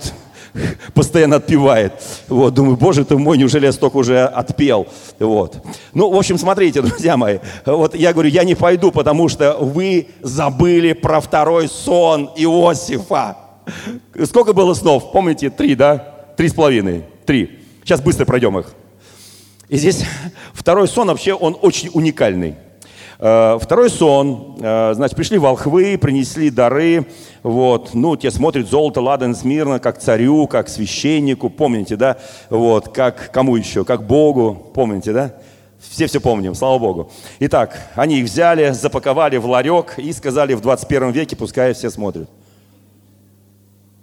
постоянно 0.94 1.38
отпевает. 1.38 1.94
Вот, 2.28 2.54
думаю, 2.54 2.78
боже 2.78 3.06
ты 3.06 3.18
мой, 3.18 3.38
неужели 3.38 3.66
я 3.66 3.72
столько 3.72 3.98
уже 3.98 4.24
отпел? 4.24 4.88
Вот. 5.20 5.64
Ну, 5.94 6.10
в 6.10 6.16
общем, 6.16 6.38
смотрите, 6.38 6.82
друзья 6.84 7.18
мои, 7.18 7.40
вот 7.66 7.96
я 7.96 8.14
говорю, 8.14 8.30
я 8.30 8.44
не 8.44 8.56
пойду, 8.56 8.92
потому 8.92 9.30
что 9.30 9.58
вы 9.60 10.08
забыли 10.22 10.94
про 10.94 11.20
второй 11.20 11.68
сон 11.68 12.32
Иосифа. 12.36 13.38
Сколько 14.26 14.54
было 14.54 14.74
снов? 14.74 15.12
Помните, 15.12 15.50
три, 15.50 15.76
да? 15.76 15.98
Три 16.38 16.50
с 16.50 16.54
половиной. 16.54 17.06
Три. 17.26 17.60
Сейчас 17.84 18.02
быстро 18.02 18.26
пройдем 18.26 18.58
их. 18.60 18.74
И 19.70 19.78
здесь 19.78 20.04
второй 20.54 20.88
сон 20.88 21.08
вообще, 21.08 21.34
он 21.34 21.58
очень 21.60 21.90
уникальный. 21.94 22.56
Э, 23.28 23.58
второй 23.60 23.90
сон, 23.90 24.56
э, 24.62 24.94
значит, 24.94 25.18
пришли 25.18 25.40
волхвы, 25.40 25.98
принесли 25.98 26.52
дары, 26.52 27.08
вот, 27.42 27.96
ну, 27.96 28.16
те 28.16 28.30
смотрят 28.30 28.70
золото, 28.70 29.02
ладан, 29.02 29.34
смирно, 29.34 29.80
как 29.80 29.98
царю, 29.98 30.46
как 30.46 30.70
священнику, 30.70 31.50
помните, 31.50 31.96
да, 31.96 32.18
вот, 32.52 32.90
как 32.90 33.32
кому 33.32 33.56
еще, 33.56 33.84
как 33.84 34.06
Богу, 34.06 34.70
помните, 34.76 35.12
да? 35.12 35.34
Все 35.80 36.06
все 36.06 36.22
помним, 36.22 36.54
слава 36.54 36.78
Богу. 36.78 37.10
Итак, 37.40 37.90
они 37.96 38.20
их 38.20 38.26
взяли, 38.26 38.70
запаковали 38.74 39.38
в 39.38 39.48
ларек 39.48 39.98
и 39.98 40.14
сказали 40.14 40.54
в 40.54 40.62
21 40.62 41.10
веке, 41.10 41.36
пускай 41.36 41.74
все 41.74 41.90
смотрят. 41.90 42.30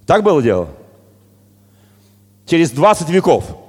Так 0.04 0.24
было 0.24 0.42
дело? 0.42 0.66
Через 2.44 2.72
20 2.72 3.08
веков– 3.08 3.44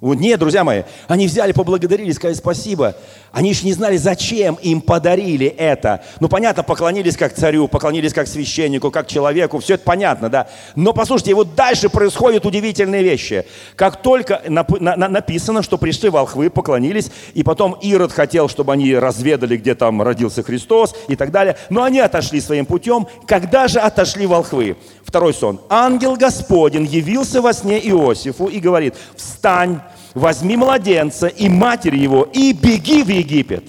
вот 0.00 0.18
нет, 0.18 0.40
друзья 0.40 0.64
мои, 0.64 0.84
они 1.08 1.26
взяли, 1.26 1.52
поблагодарили, 1.52 2.10
сказали 2.12 2.34
спасибо. 2.34 2.96
Они 3.32 3.50
еще 3.50 3.64
не 3.64 3.72
знали, 3.72 3.96
зачем 3.96 4.56
им 4.56 4.80
подарили 4.80 5.46
это. 5.46 6.02
Ну, 6.18 6.28
понятно, 6.28 6.64
поклонились 6.64 7.16
как 7.16 7.32
царю, 7.32 7.68
поклонились 7.68 8.12
как 8.12 8.26
священнику, 8.26 8.90
как 8.90 9.06
человеку, 9.06 9.60
все 9.60 9.74
это 9.74 9.84
понятно, 9.84 10.28
да. 10.28 10.48
Но 10.74 10.92
послушайте, 10.92 11.34
вот 11.34 11.54
дальше 11.54 11.88
происходят 11.88 12.44
удивительные 12.44 13.04
вещи. 13.04 13.44
Как 13.76 14.02
только 14.02 14.42
нап- 14.46 14.80
на- 14.80 14.96
написано, 14.96 15.62
что 15.62 15.78
пришли 15.78 16.08
волхвы, 16.08 16.50
поклонились, 16.50 17.10
и 17.34 17.44
потом 17.44 17.74
Ирод 17.80 18.10
хотел, 18.12 18.48
чтобы 18.48 18.72
они 18.72 18.94
разведали, 18.96 19.56
где 19.56 19.76
там 19.76 20.02
родился 20.02 20.42
Христос 20.42 20.96
и 21.06 21.14
так 21.14 21.30
далее. 21.30 21.56
Но 21.68 21.84
они 21.84 22.00
отошли 22.00 22.40
своим 22.40 22.66
путем. 22.66 23.06
Когда 23.28 23.68
же 23.68 23.78
отошли 23.78 24.26
волхвы? 24.26 24.76
Второй 25.04 25.34
сон. 25.34 25.60
Ангел 25.68 26.16
Господень 26.16 26.84
явился 26.86 27.40
во 27.40 27.52
сне 27.52 27.78
Иосифу 27.78 28.46
и 28.46 28.58
говорит, 28.58 28.94
встань, 29.16 29.80
возьми 30.14 30.56
младенца 30.56 31.26
и 31.26 31.48
матери 31.48 31.98
его 31.98 32.24
и 32.32 32.52
беги 32.52 33.02
в 33.02 33.08
Египет. 33.08 33.64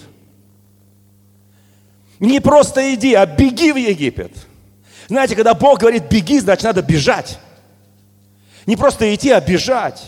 Не 2.20 2.40
просто 2.40 2.94
иди, 2.94 3.14
а 3.14 3.26
беги 3.26 3.72
в 3.72 3.78
Египет. 3.78 4.32
Знаете, 5.08 5.36
когда 5.36 5.54
Бог 5.54 5.80
говорит 5.80 6.10
беги, 6.10 6.40
значит 6.40 6.64
надо 6.64 6.82
бежать. 6.82 7.40
Не 8.66 8.78
просто 8.78 9.14
идти, 9.14 9.32
а 9.32 9.42
бежать. 9.42 10.02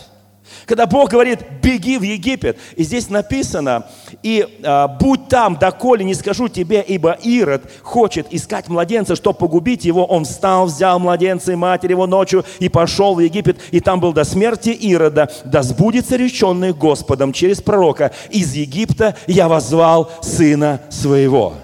Когда 0.66 0.86
Бог 0.86 1.10
говорит, 1.10 1.40
беги 1.62 1.96
в 1.98 2.02
Египет, 2.02 2.58
и 2.76 2.84
здесь 2.84 3.08
написано, 3.08 3.86
и 4.22 4.46
а, 4.62 4.88
будь 4.88 5.28
там, 5.28 5.56
доколе 5.56 6.04
не 6.04 6.14
скажу 6.14 6.48
тебе, 6.48 6.84
ибо 6.86 7.12
Ирод 7.22 7.62
хочет 7.82 8.26
искать 8.30 8.68
младенца, 8.68 9.16
чтобы 9.16 9.38
погубить 9.38 9.84
его. 9.84 10.04
Он 10.04 10.24
встал, 10.24 10.66
взял 10.66 10.98
младенца 10.98 11.52
и 11.52 11.56
матерь 11.56 11.92
его 11.92 12.06
ночью 12.06 12.44
и 12.58 12.68
пошел 12.68 13.14
в 13.14 13.20
Египет, 13.20 13.58
и 13.70 13.80
там 13.80 14.00
был 14.00 14.12
до 14.12 14.24
смерти 14.24 14.68
Ирода, 14.70 15.30
да 15.44 15.62
сбудется 15.62 16.16
реченный 16.16 16.72
Господом 16.72 17.32
через 17.32 17.60
пророка, 17.60 18.12
из 18.30 18.54
Египта 18.54 19.16
я 19.26 19.48
возвал 19.48 20.10
сына 20.20 20.80
своего. 20.90 21.54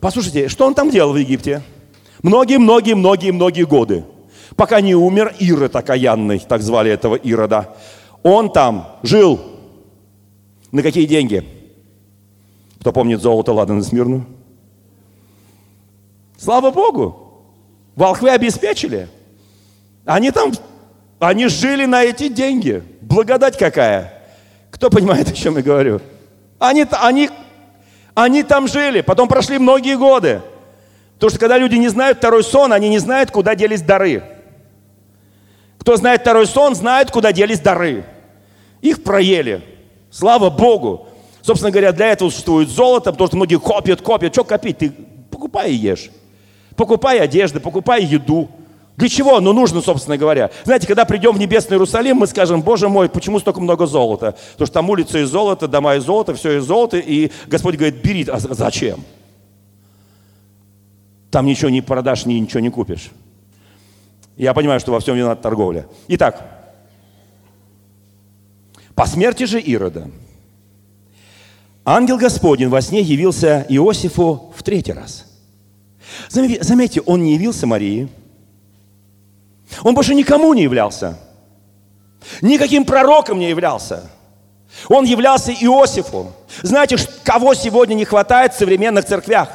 Послушайте, 0.00 0.48
что 0.48 0.66
он 0.66 0.74
там 0.74 0.90
делал 0.90 1.12
в 1.12 1.16
Египте? 1.16 1.62
Многие-многие-многие-многие 2.22 3.64
годы 3.64 4.04
пока 4.58 4.80
не 4.80 4.94
умер 4.94 5.34
Ирод 5.38 5.76
окаянный, 5.76 6.40
так 6.40 6.62
звали 6.62 6.90
этого 6.90 7.14
Ирода. 7.14 7.76
Он 8.22 8.50
там 8.50 8.98
жил. 9.02 9.40
На 10.72 10.82
какие 10.82 11.06
деньги? 11.06 11.46
Кто 12.80 12.92
помнит 12.92 13.20
золото 13.20 13.52
Ладана 13.52 13.82
Смирну? 13.82 14.26
Слава 16.36 16.70
Богу! 16.70 17.24
Волхвы 17.96 18.30
обеспечили. 18.30 19.08
Они 20.04 20.30
там, 20.30 20.52
они 21.18 21.48
жили 21.48 21.84
на 21.84 22.04
эти 22.04 22.28
деньги. 22.28 22.82
Благодать 23.00 23.58
какая. 23.58 24.22
Кто 24.70 24.90
понимает, 24.90 25.28
о 25.28 25.32
чем 25.32 25.56
я 25.56 25.62
говорю? 25.62 26.00
Они, 26.58 26.86
они, 26.92 27.30
они 28.14 28.42
там 28.42 28.68
жили, 28.68 29.00
потом 29.00 29.28
прошли 29.28 29.58
многие 29.58 29.96
годы. 29.96 30.42
Потому 31.14 31.30
что 31.30 31.40
когда 31.40 31.58
люди 31.58 31.74
не 31.74 31.88
знают 31.88 32.18
второй 32.18 32.44
сон, 32.44 32.72
они 32.72 32.88
не 32.88 32.98
знают, 32.98 33.32
куда 33.32 33.56
делись 33.56 33.82
дары. 33.82 34.22
Кто 35.88 35.96
знает 35.96 36.20
второй 36.20 36.46
сон, 36.46 36.74
знает, 36.74 37.10
куда 37.10 37.32
делись 37.32 37.60
дары. 37.60 38.04
Их 38.82 39.02
проели. 39.02 39.62
Слава 40.10 40.50
Богу. 40.50 41.08
Собственно 41.40 41.70
говоря, 41.70 41.92
для 41.92 42.08
этого 42.08 42.28
существует 42.28 42.68
золото, 42.68 43.10
потому 43.10 43.28
что 43.28 43.36
многие 43.38 43.58
копят, 43.58 44.02
копят. 44.02 44.34
Что 44.34 44.44
копить? 44.44 44.76
Ты 44.76 44.92
покупай 45.30 45.72
и 45.72 45.76
ешь. 45.76 46.10
Покупай 46.76 47.18
одежды, 47.20 47.58
покупай 47.58 48.04
еду. 48.04 48.50
Для 48.98 49.08
чего? 49.08 49.40
Ну, 49.40 49.54
нужно, 49.54 49.80
собственно 49.80 50.18
говоря. 50.18 50.50
Знаете, 50.64 50.86
когда 50.86 51.06
придем 51.06 51.32
в 51.32 51.38
Небесный 51.38 51.76
Иерусалим, 51.76 52.18
мы 52.18 52.26
скажем, 52.26 52.60
Боже 52.60 52.90
мой, 52.90 53.08
почему 53.08 53.40
столько 53.40 53.62
много 53.62 53.86
золота? 53.86 54.36
Потому 54.52 54.66
что 54.66 54.74
там 54.74 54.90
улица 54.90 55.20
из 55.20 55.30
золота, 55.30 55.68
дома 55.68 55.94
из 55.94 56.02
золота, 56.02 56.34
все 56.34 56.58
из 56.58 56.64
золота, 56.64 56.98
и 56.98 57.30
Господь 57.46 57.76
говорит, 57.76 58.02
бери. 58.02 58.26
А 58.30 58.38
зачем? 58.38 59.02
Там 61.30 61.46
ничего 61.46 61.70
не 61.70 61.80
продашь, 61.80 62.26
ничего 62.26 62.60
не 62.60 62.68
купишь. 62.68 63.08
Я 64.38 64.54
понимаю, 64.54 64.78
что 64.78 64.92
во 64.92 65.00
всем 65.00 65.16
виновата 65.16 65.42
торговля. 65.42 65.88
Итак, 66.06 66.42
по 68.94 69.04
смерти 69.04 69.44
же 69.44 69.60
Ирода 69.60 70.08
ангел 71.84 72.18
Господень 72.18 72.68
во 72.68 72.80
сне 72.80 73.00
явился 73.00 73.66
Иосифу 73.68 74.52
в 74.56 74.62
третий 74.62 74.92
раз. 74.92 75.24
Заметьте, 76.28 77.00
он 77.00 77.24
не 77.24 77.34
явился 77.34 77.66
Марии. 77.66 78.08
Он 79.82 79.94
больше 79.94 80.14
никому 80.14 80.54
не 80.54 80.62
являлся. 80.62 81.18
Никаким 82.40 82.84
пророком 82.84 83.40
не 83.40 83.50
являлся. 83.50 84.08
Он 84.88 85.04
являлся 85.04 85.52
Иосифу. 85.52 86.32
Знаете, 86.62 86.96
кого 87.24 87.54
сегодня 87.54 87.94
не 87.94 88.04
хватает 88.04 88.54
в 88.54 88.58
современных 88.58 89.04
церквях? 89.04 89.50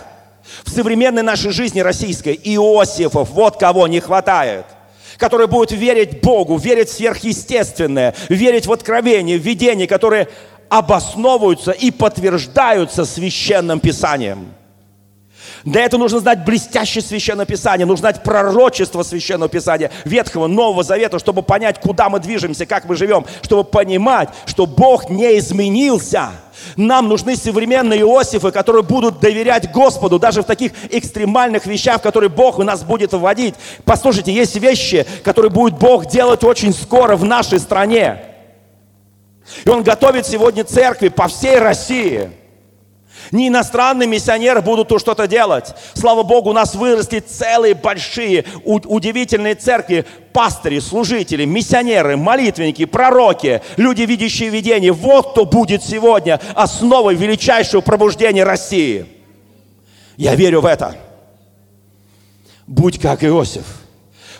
В 0.63 0.69
современной 0.69 1.23
нашей 1.23 1.51
жизни 1.51 1.79
российской 1.79 2.39
Иосифов. 2.43 3.29
Вот 3.31 3.57
кого 3.57 3.87
не 3.87 3.99
хватает– 3.99 4.65
который 5.17 5.47
будет 5.47 5.71
верить 5.71 6.21
Богу, 6.21 6.57
верить 6.57 6.89
в 6.89 6.93
сверхъестественное, 6.93 8.15
верить 8.29 8.67
в 8.67 8.71
откровение, 8.71 9.37
в 9.37 9.41
видение, 9.41 9.87
которые 9.87 10.27
обосновываются 10.69 11.71
и 11.71 11.91
подтверждаются 11.91 13.05
священным 13.05 13.79
писанием. 13.79 14.53
Для 15.63 15.85
этого 15.85 16.01
нужно 16.01 16.19
знать 16.19 16.43
блестящее 16.43 17.01
священное 17.01 17.45
писание, 17.45 17.85
нужно 17.85 18.01
знать 18.01 18.23
пророчество 18.23 19.03
священного 19.03 19.49
писания 19.49 19.91
Ветхого, 20.03 20.47
Нового 20.47 20.83
Завета, 20.83 21.19
чтобы 21.19 21.41
понять, 21.41 21.79
куда 21.79 22.09
мы 22.09 22.19
движемся, 22.19 22.65
как 22.65 22.85
мы 22.85 22.95
живем, 22.95 23.25
чтобы 23.41 23.63
понимать, 23.63 24.29
что 24.45 24.65
Бог 24.65 25.09
не 25.09 25.37
изменился– 25.37 26.31
нам 26.75 27.07
нужны 27.07 27.35
современные 27.35 28.01
Иосифы, 28.01 28.51
которые 28.51 28.83
будут 28.83 29.19
доверять 29.19 29.71
Господу 29.71 30.19
даже 30.19 30.41
в 30.41 30.45
таких 30.45 30.71
экстремальных 30.91 31.65
вещах, 31.65 31.99
в 31.99 32.03
которые 32.03 32.29
Бог 32.29 32.59
у 32.59 32.63
нас 32.63 32.83
будет 32.83 33.13
вводить. 33.13 33.55
Послушайте, 33.85 34.33
есть 34.33 34.55
вещи, 34.55 35.05
которые 35.23 35.51
будет 35.51 35.77
Бог 35.77 36.05
делать 36.07 36.43
очень 36.43 36.73
скоро 36.73 37.15
в 37.15 37.25
нашей 37.25 37.59
стране. 37.59 38.23
И 39.65 39.69
Он 39.69 39.83
готовит 39.83 40.25
сегодня 40.25 40.63
церкви 40.63 41.09
по 41.09 41.27
всей 41.27 41.57
России– 41.57 42.29
не 43.31 43.47
иностранные 43.47 44.07
миссионеры 44.07 44.61
будут 44.61 44.89
тут 44.89 45.01
что-то 45.01 45.27
делать. 45.27 45.73
Слава 45.93 46.23
Богу, 46.23 46.49
у 46.49 46.53
нас 46.53 46.75
выросли 46.75 47.19
целые 47.19 47.73
большие, 47.73 48.45
удивительные 48.63 49.55
церкви, 49.55 50.05
пастыри, 50.33 50.79
служители, 50.79 51.45
миссионеры, 51.45 52.17
молитвенники, 52.17 52.85
пророки, 52.85 53.61
люди, 53.77 54.01
видящие 54.03 54.49
видение. 54.49 54.91
Вот 54.91 55.31
кто 55.31 55.45
будет 55.45 55.83
сегодня 55.83 56.39
основой 56.55 57.15
величайшего 57.15 57.81
пробуждения 57.81 58.43
России. 58.43 59.05
Я 60.17 60.35
верю 60.35 60.61
в 60.61 60.65
это. 60.65 60.95
Будь 62.67 62.99
как 62.99 63.23
Иосиф. 63.23 63.65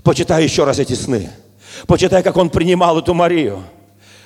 Почитай 0.03 0.43
еще 0.43 0.63
раз 0.63 0.79
эти 0.79 0.93
сны. 0.93 1.29
Почитай, 1.87 2.23
как 2.23 2.37
он 2.37 2.49
принимал 2.49 2.99
эту 2.99 3.13
Марию. 3.13 3.63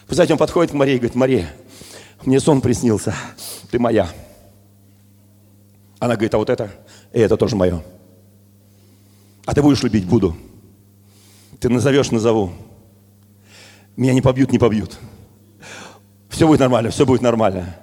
Вы 0.07 0.15
знаете, 0.15 0.33
он 0.33 0.39
подходит 0.39 0.71
к 0.71 0.73
Марии 0.73 0.95
и 0.95 0.97
говорит, 0.97 1.15
Мария, 1.15 1.53
мне 2.23 2.39
сон 2.39 2.61
приснился, 2.61 3.13
ты 3.71 3.79
моя. 3.79 4.09
Она 5.99 6.13
говорит, 6.13 6.33
а 6.33 6.37
вот 6.37 6.49
это, 6.49 6.69
и 7.11 7.19
это 7.19 7.37
тоже 7.37 7.55
мое. 7.55 7.83
А 9.45 9.53
ты 9.53 9.61
будешь 9.61 9.81
любить? 9.81 10.05
Буду. 10.05 10.35
Ты 11.59 11.69
назовешь, 11.69 12.11
назову. 12.11 12.51
Меня 13.95 14.13
не 14.13 14.21
побьют, 14.21 14.51
не 14.51 14.59
побьют. 14.59 14.97
Все 16.29 16.45
будет 16.45 16.59
нормально, 16.59 16.91
все 16.91 17.05
будет 17.05 17.21
нормально. 17.21 17.75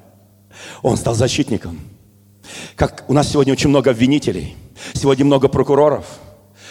Он 0.83 0.97
стал 0.97 1.15
защитником. 1.15 1.81
Как 2.77 3.05
у 3.09 3.13
нас 3.15 3.29
сегодня 3.31 3.53
очень 3.53 3.71
много 3.71 3.91
обвинителей, 3.91 4.55
сегодня 4.93 5.25
много 5.25 5.49
прокуроров, 5.49 6.07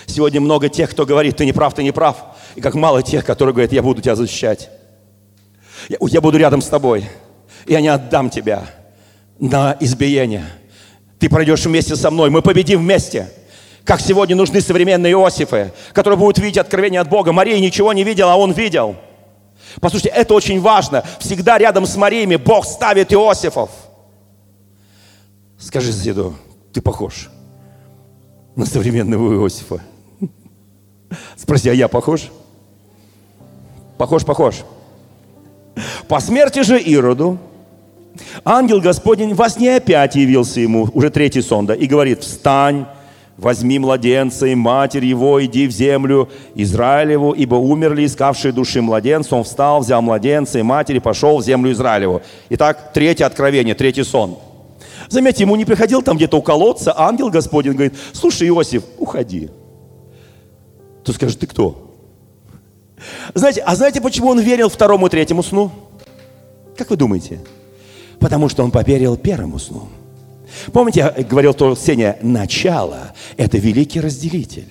сегодня 0.05 0.39
много 0.39 0.69
тех, 0.69 0.91
кто 0.91 1.05
говорит, 1.05 1.35
ты 1.35 1.45
не 1.45 1.51
прав, 1.51 1.73
ты 1.73 1.83
не 1.83 1.91
прав. 1.91 2.23
И 2.55 2.61
как 2.61 2.75
мало 2.75 3.01
тех, 3.03 3.25
которые 3.25 3.53
говорят, 3.53 3.73
я 3.73 3.81
буду 3.81 4.01
тебя 4.01 4.15
защищать. 4.15 4.69
Я, 5.89 5.97
я 5.99 6.21
буду 6.21 6.37
рядом 6.37 6.61
с 6.61 6.67
тобой. 6.67 7.05
Я 7.65 7.81
не 7.81 7.89
отдам 7.89 8.29
тебя 8.29 8.65
на 9.39 9.75
избиение– 9.81 10.45
ты 11.23 11.29
пройдешь 11.29 11.65
вместе 11.65 11.95
со 11.95 12.11
мной, 12.11 12.29
мы 12.29 12.41
победим 12.41 12.81
вместе. 12.81 13.31
Как 13.85 14.01
сегодня 14.01 14.35
нужны 14.35 14.59
современные 14.59 15.13
Иосифы, 15.13 15.71
которые 15.93 16.17
будут 16.19 16.37
видеть 16.37 16.57
откровение 16.57 16.99
от 16.99 17.07
Бога. 17.07 17.31
Мария 17.31 17.57
ничего 17.61 17.93
не 17.93 18.03
видела, 18.03 18.33
а 18.33 18.35
он 18.35 18.51
видел. 18.51 18.97
Послушайте, 19.79 20.09
это 20.09 20.33
очень 20.33 20.59
важно. 20.59 21.01
Всегда 21.21 21.57
рядом 21.57 21.85
с 21.85 21.95
Мариями 21.95 22.35
Бог 22.35 22.65
ставит 22.65 23.13
Иосифов. 23.13 23.69
Скажи 25.57 25.93
соседу, 25.93 26.35
ты 26.73 26.81
похож 26.81 27.29
на 28.57 28.65
современного 28.65 29.33
Иосифа. 29.35 29.81
Спроси, 31.37 31.69
а 31.69 31.73
я 31.73 31.87
похож? 31.87 32.31
Похож, 33.97 34.25
похож. 34.25 34.65
По 36.09 36.19
смерти 36.19 36.63
же 36.63 36.77
Ироду 36.77 37.39
Ангел 38.45 38.79
Господень 38.79 39.33
во 39.33 39.49
сне 39.49 39.77
опять 39.77 40.15
явился 40.15 40.59
ему, 40.59 40.89
уже 40.93 41.09
третий 41.09 41.41
сон, 41.41 41.65
да, 41.65 41.73
и 41.73 41.87
говорит, 41.87 42.21
встань, 42.21 42.85
возьми 43.37 43.79
младенца 43.79 44.45
и 44.45 44.55
матерь 44.55 45.05
его, 45.05 45.43
иди 45.43 45.67
в 45.67 45.71
землю 45.71 46.29
Израилеву, 46.55 47.31
ибо 47.31 47.55
умерли 47.55 48.05
искавшие 48.05 48.51
души 48.51 48.81
младенца. 48.81 49.35
Он 49.35 49.43
встал, 49.43 49.81
взял 49.81 50.01
младенца 50.01 50.59
и 50.59 50.61
матери, 50.61 50.99
пошел 50.99 51.37
в 51.37 51.43
землю 51.43 51.71
Израилеву. 51.71 52.21
Итак, 52.49 52.91
третье 52.93 53.25
откровение, 53.25 53.75
третий 53.75 54.03
сон. 54.03 54.37
Заметьте, 55.09 55.43
ему 55.43 55.55
не 55.55 55.65
приходил 55.65 56.01
там 56.01 56.17
где-то 56.17 56.37
у 56.37 56.41
колодца, 56.41 56.93
ангел 56.95 57.29
Господень 57.29 57.73
говорит, 57.73 57.93
слушай, 58.13 58.47
Иосиф, 58.47 58.83
уходи. 58.97 59.49
Ты 61.03 61.13
скажешь, 61.13 61.35
ты 61.35 61.47
кто? 61.47 61.91
Знаете, 63.33 63.61
а 63.61 63.75
знаете, 63.75 63.99
почему 63.99 64.29
он 64.29 64.39
верил 64.39 64.69
второму 64.69 65.07
и 65.07 65.09
третьему 65.09 65.43
сну? 65.43 65.71
Как 66.77 66.89
вы 66.89 66.95
думаете? 66.95 67.39
Потому 68.23 68.47
что 68.47 68.63
он 68.63 68.71
поверил 68.71 69.17
первому 69.17 69.59
сну. 69.59 69.89
Помните, 70.71 71.11
я 71.17 71.23
говорил 71.25 71.53
то 71.53 71.75
Сеня, 71.75 72.15
начало– 72.21 73.11
это 73.37 73.57
великий 73.57 73.99
разделитель. 73.99 74.69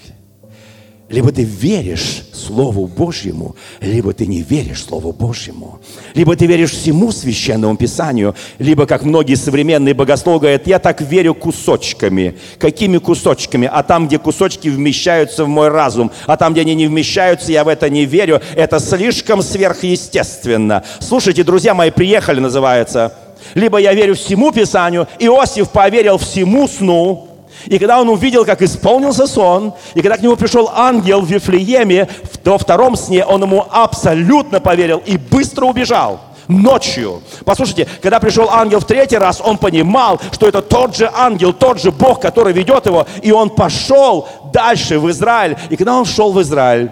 Либо 1.10 1.30
ты 1.32 1.44
веришь 1.44 2.22
Слову 2.32 2.86
Божьему, 2.86 3.54
либо 3.82 4.14
ты 4.14 4.26
не 4.26 4.40
веришь 4.40 4.82
Слову 4.82 5.12
Божьему. 5.12 5.80
Либо 6.14 6.34
ты 6.34 6.46
веришь 6.46 6.70
всему 6.70 7.12
Священному 7.12 7.76
Писанию, 7.76 8.34
либо, 8.58 8.86
как 8.86 9.02
многие 9.02 9.34
современные 9.34 9.92
богословы 9.92 10.40
говорят, 10.40 10.66
я 10.66 10.78
так 10.78 11.02
верю 11.02 11.34
кусочками. 11.34 12.38
Какими 12.58 12.96
кусочками? 12.96 13.68
А 13.70 13.82
там, 13.82 14.08
где 14.08 14.18
кусочки 14.18 14.68
вмещаются 14.68 15.44
в 15.44 15.48
мой 15.48 15.68
разум, 15.68 16.10
а 16.24 16.38
там, 16.38 16.54
где 16.54 16.62
они 16.62 16.74
не 16.74 16.86
вмещаются, 16.86 17.52
я 17.52 17.64
в 17.64 17.68
это 17.68 17.90
не 17.90 18.06
верю. 18.06 18.40
Это 18.56 18.80
слишком 18.80 19.42
сверхъестественно. 19.42 20.84
Слушайте, 21.00 21.44
друзья 21.44 21.74
мои, 21.74 21.90
приехали, 21.90 22.40
называется. 22.40 23.12
Либо 23.54 23.78
я 23.78 23.92
верю 23.94 24.14
всему 24.14 24.52
Писанию, 24.52 25.06
Иосиф 25.18 25.70
поверил 25.70 26.18
всему 26.18 26.68
сну, 26.68 27.28
и 27.66 27.78
когда 27.78 28.00
он 28.00 28.08
увидел, 28.08 28.44
как 28.44 28.62
исполнился 28.62 29.26
сон, 29.26 29.74
и 29.94 30.02
когда 30.02 30.16
к 30.16 30.22
нему 30.22 30.36
пришел 30.36 30.70
ангел 30.74 31.20
в 31.20 31.26
Вифлееме, 31.26 32.08
во 32.44 32.58
втором 32.58 32.96
сне 32.96 33.24
он 33.24 33.42
ему 33.42 33.64
абсолютно 33.70 34.60
поверил 34.60 35.02
и 35.04 35.16
быстро 35.16 35.66
убежал 35.66 36.20
ночью. 36.48 37.22
Послушайте, 37.44 37.86
когда 38.00 38.20
пришел 38.20 38.50
ангел 38.50 38.80
в 38.80 38.84
третий 38.84 39.16
раз, 39.16 39.40
он 39.40 39.58
понимал, 39.58 40.20
что 40.32 40.48
это 40.48 40.60
тот 40.60 40.96
же 40.96 41.10
ангел, 41.14 41.52
тот 41.52 41.80
же 41.80 41.92
Бог, 41.92 42.20
который 42.20 42.52
ведет 42.52 42.86
его, 42.86 43.06
и 43.22 43.30
он 43.32 43.50
пошел 43.50 44.28
дальше 44.52 44.98
в 44.98 45.10
Израиль. 45.10 45.56
И 45.70 45.76
когда 45.76 45.96
он 45.96 46.04
шел 46.04 46.32
в 46.32 46.40
Израиль, 46.42 46.90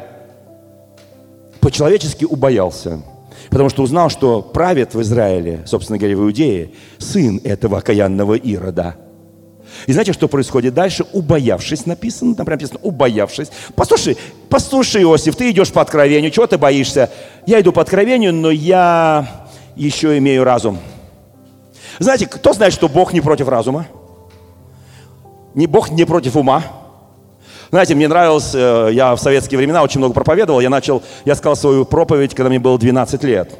по-человечески 1.60 2.24
убоялся. 2.24 3.02
Потому 3.50 3.68
что 3.68 3.82
узнал, 3.82 4.10
что 4.10 4.42
правит 4.42 4.94
в 4.94 5.02
Израиле, 5.02 5.62
собственно 5.66 5.98
говоря, 5.98 6.16
в 6.16 6.20
Иудее, 6.20 6.70
сын 6.98 7.40
этого 7.44 7.78
окаянного 7.78 8.34
Ирода– 8.34 8.96
и 9.86 9.92
знаете, 9.92 10.12
что 10.12 10.28
происходит 10.28 10.74
дальше? 10.74 11.04
Убоявшись, 11.12 11.86
написано, 11.86 12.34
там 12.34 12.46
прям 12.46 12.58
написано, 12.58 12.80
убоявшись. 12.82 13.48
Послушай, 13.74 14.16
послушай, 14.48 15.02
Иосиф, 15.02 15.36
ты 15.36 15.50
идешь 15.50 15.72
по 15.72 15.80
откровению, 15.80 16.30
чего 16.30 16.46
ты 16.46 16.58
боишься? 16.58 17.10
Я 17.46 17.60
иду 17.60 17.72
по 17.72 17.82
откровению, 17.82 18.34
но 18.34 18.50
я 18.50 19.46
еще 19.76 20.18
имею 20.18 20.44
разум. 20.44 20.78
Знаете, 21.98 22.26
кто 22.26 22.52
знает, 22.52 22.72
что 22.72 22.88
Бог 22.88 23.12
не 23.12 23.20
против 23.20 23.48
разума? 23.48 23.86
Не 25.54 25.66
Бог 25.66 25.90
не 25.90 26.04
против 26.04 26.36
ума. 26.36 26.62
Знаете, 27.70 27.94
мне 27.94 28.08
нравилось, 28.08 28.52
э, 28.52 28.88
я 28.92 29.14
в 29.14 29.20
советские 29.20 29.58
времена 29.58 29.82
очень 29.82 30.00
много 30.00 30.12
проповедовал, 30.12 30.60
я 30.60 30.70
начал, 30.70 31.02
я 31.24 31.36
сказал 31.36 31.54
свою 31.54 31.84
проповедь, 31.84 32.34
когда 32.34 32.48
мне 32.48 32.58
было 32.58 32.76
12 32.76 33.22
лет. 33.22 33.56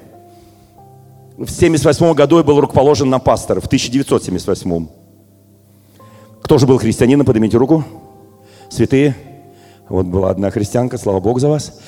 В 1.39 1.47
1978 1.47 2.15
году 2.15 2.39
я 2.39 2.43
был 2.43 2.61
рукоположен 2.61 3.09
на 3.09 3.21
пастор, 3.21 3.61
в 3.61 3.67
1978. 3.67 4.89
Кто 6.43 6.59
же 6.59 6.67
был 6.67 6.79
христианином? 6.79 7.25
Поднимите 7.25 7.57
руку. 7.57 7.85
Святые. 8.69 9.15
Вот 9.89 10.07
была 10.07 10.31
одна 10.31 10.51
христианка, 10.51 10.99
слава 10.99 11.21
Богу 11.21 11.39
за 11.39 11.49
вас. 11.49 11.81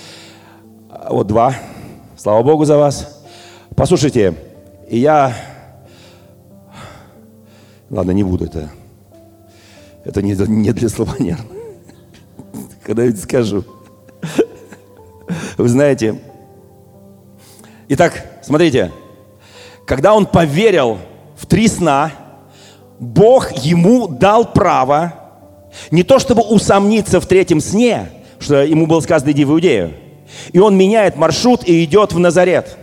Вот 1.10 1.26
два. 1.26 1.54
Слава 2.16 2.42
Богу 2.44 2.64
за 2.64 2.76
вас. 2.78 3.24
Послушайте, 3.74 4.34
я... 4.88 5.34
Ладно, 7.90 8.12
не 8.12 8.22
буду 8.22 8.44
это. 8.44 8.70
Это 10.04 10.22
не, 10.22 10.34
не 10.34 10.72
для 10.72 10.88
слабонерв. 10.88 11.40
Когда-нибудь 12.84 13.22
скажу. 13.22 13.64
Вы 15.56 15.68
знаете. 15.68 16.20
Итак, 17.88 18.24
смотрите. 18.42 18.90
Когда 19.86 20.14
он 20.14 20.26
поверил 20.26 20.98
в 21.36 21.46
три 21.46 21.68
сна, 21.68 22.12
Бог 22.98 23.52
ему 23.52 24.08
дал 24.08 24.52
право 24.52 25.14
не 25.90 26.02
то 26.02 26.18
чтобы 26.18 26.42
усомниться 26.42 27.20
в 27.20 27.26
третьем 27.26 27.60
сне, 27.60 28.08
что 28.38 28.62
ему 28.62 28.86
было 28.86 29.00
сказано 29.00 29.30
«иди 29.30 29.44
в 29.44 29.50
Иудею». 29.50 29.94
И 30.52 30.58
он 30.58 30.76
меняет 30.76 31.16
маршрут 31.16 31.62
и 31.64 31.84
идет 31.84 32.12
в 32.12 32.18
Назарет. 32.18 32.76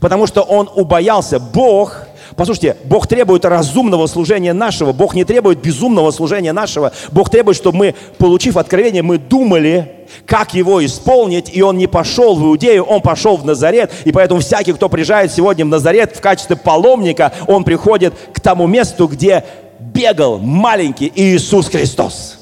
Потому 0.00 0.26
что 0.26 0.42
он 0.42 0.68
убоялся. 0.74 1.38
Бог 1.38 2.05
Послушайте, 2.36 2.76
Бог 2.84 3.06
требует 3.06 3.46
разумного 3.46 4.06
служения 4.06 4.52
нашего. 4.52 4.92
Бог 4.92 5.14
не 5.14 5.24
требует 5.24 5.58
безумного 5.58 6.10
служения 6.10 6.52
нашего. 6.52 6.92
Бог 7.10 7.30
требует, 7.30 7.56
чтобы 7.56 7.78
мы, 7.78 7.94
получив 8.18 8.58
откровение, 8.58 9.02
мы 9.02 9.16
думали, 9.16 10.04
как 10.26 10.52
его 10.52 10.84
исполнить, 10.84 11.50
и 11.54 11.62
он 11.62 11.78
не 11.78 11.86
пошел 11.86 12.36
в 12.36 12.44
Иудею, 12.44 12.84
он 12.84 13.00
пошел 13.00 13.38
в 13.38 13.46
Назарет. 13.46 13.90
И 14.04 14.12
поэтому 14.12 14.40
всякий, 14.40 14.74
кто 14.74 14.90
приезжает 14.90 15.32
сегодня 15.32 15.64
в 15.64 15.68
Назарет 15.68 16.14
в 16.14 16.20
качестве 16.20 16.56
паломника, 16.56 17.32
он 17.46 17.64
приходит 17.64 18.12
к 18.34 18.40
тому 18.40 18.66
месту, 18.66 19.06
где 19.06 19.42
бегал 19.80 20.38
маленький 20.38 21.10
Иисус 21.14 21.68
Христос. 21.68 22.38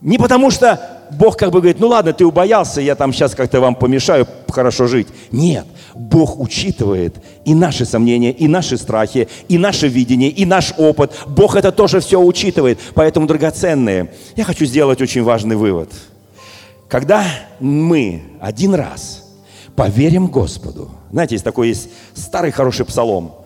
Не 0.00 0.16
потому 0.16 0.50
что 0.50 0.91
Бог 1.18 1.36
как 1.36 1.50
бы 1.50 1.60
говорит, 1.60 1.80
ну 1.80 1.88
ладно, 1.88 2.12
ты 2.12 2.24
убоялся, 2.24 2.80
я 2.80 2.94
там 2.94 3.12
сейчас 3.12 3.34
как-то 3.34 3.60
вам 3.60 3.74
помешаю 3.74 4.26
хорошо 4.48 4.86
жить. 4.86 5.08
Нет, 5.30 5.66
Бог 5.94 6.38
учитывает 6.38 7.16
и 7.44 7.54
наши 7.54 7.84
сомнения, 7.84 8.32
и 8.32 8.48
наши 8.48 8.76
страхи, 8.76 9.28
и 9.48 9.58
наше 9.58 9.88
видение, 9.88 10.30
и 10.30 10.44
наш 10.44 10.74
опыт. 10.76 11.12
Бог 11.26 11.56
это 11.56 11.72
тоже 11.72 12.00
все 12.00 12.20
учитывает. 12.20 12.78
Поэтому, 12.94 13.26
драгоценные, 13.26 14.12
я 14.36 14.44
хочу 14.44 14.64
сделать 14.64 15.00
очень 15.00 15.22
важный 15.22 15.56
вывод. 15.56 15.90
Когда 16.88 17.24
мы 17.60 18.22
один 18.40 18.74
раз 18.74 19.24
поверим 19.74 20.26
Господу, 20.26 20.90
знаете, 21.10 21.34
есть 21.34 21.44
такой 21.44 21.68
есть 21.68 21.88
старый 22.14 22.50
хороший 22.50 22.84
псалом– 22.84 23.36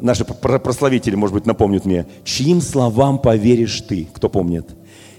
наши 0.00 0.24
прославители, 0.24 1.14
может 1.14 1.34
быть, 1.34 1.46
напомнят 1.46 1.84
мне, 1.84 2.06
чьим 2.24 2.60
словам 2.60 3.18
поверишь 3.18 3.80
ты, 3.80 4.08
кто 4.12 4.28
помнит? 4.28 4.66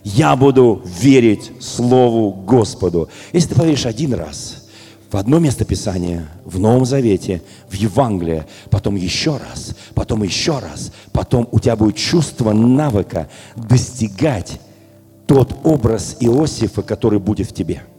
Я 0.06 0.36
буду 0.36 0.84
верить 0.86 1.52
Слову 1.60 2.32
Господу. 2.32 3.10
Если 3.34 3.50
ты 3.50 3.56
поверишь 3.56 3.88
один 3.88 4.14
раз 4.14 4.68
в 5.12 5.18
одно 5.18 5.40
место 5.40 5.66
Писания, 5.66 6.30
в 6.46 6.60
Новом 6.60 6.86
Завете, 6.86 7.42
в 7.68 7.74
Евангелие, 7.74 8.46
потом 8.70 8.96
еще 8.96 9.38
раз, 9.38 9.76
потом 9.96 10.22
еще 10.22 10.60
раз, 10.60 10.92
потом 11.12 11.50
у 11.52 11.60
тебя 11.60 11.76
будет 11.76 11.96
чувство 11.96 12.54
навыка 12.54 13.28
достигать 13.56 14.62
тот 15.26 15.56
образ 15.64 16.18
Иосифа, 16.20 16.84
который 16.84 17.20
будет 17.20 17.50
в 17.50 17.54
тебе– 17.54 17.82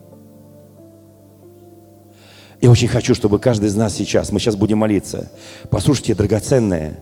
я 2.62 2.70
очень 2.70 2.88
хочу, 2.88 3.14
чтобы 3.14 3.38
каждый 3.38 3.66
из 3.66 3.76
нас 3.76 3.94
сейчас, 3.94 4.32
мы 4.32 4.40
сейчас 4.40 4.56
будем 4.56 4.78
молиться, 4.78 5.30
послушайте, 5.70 6.14
драгоценное, 6.14 6.98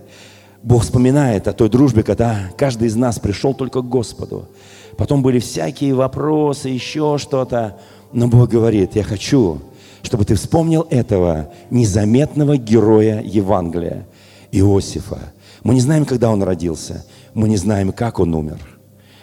Бог 0.63 0.83
вспоминает 0.83 1.47
о 1.47 1.53
той 1.53 1.69
дружбе, 1.69 2.03
когда 2.03 2.51
каждый 2.57 2.89
из 2.89 2.97
нас 2.97 3.19
пришел 3.19 3.55
только 3.55 3.81
к 3.81 3.89
Господу. 3.89 4.49
Потом 4.97 5.23
были 5.23 5.39
всякие 5.39 5.95
вопросы, 5.95 6.69
еще 6.69 7.19
что-то. 7.19 7.79
Но 8.13 8.29
Бог 8.29 8.51
говорит, 8.51 8.95
я 8.95 9.03
хочу, 9.03 9.61
чтобы 10.03 10.25
ты 10.25 10.35
вспомнил 10.35 10.87
этого 10.91 11.53
незаметного 11.71 12.57
героя 12.57 13.23
Евангелия, 13.23 14.07
Иосифа. 14.53 15.33
Мы 15.63 15.75
не 15.75 15.81
знаем, 15.81 16.05
когда 16.05 16.31
он 16.31 16.43
родился, 16.43 17.05
мы 17.33 17.49
не 17.49 17.57
знаем, 17.57 17.93
как 17.93 18.21
он 18.21 18.35
умер. 18.35 18.59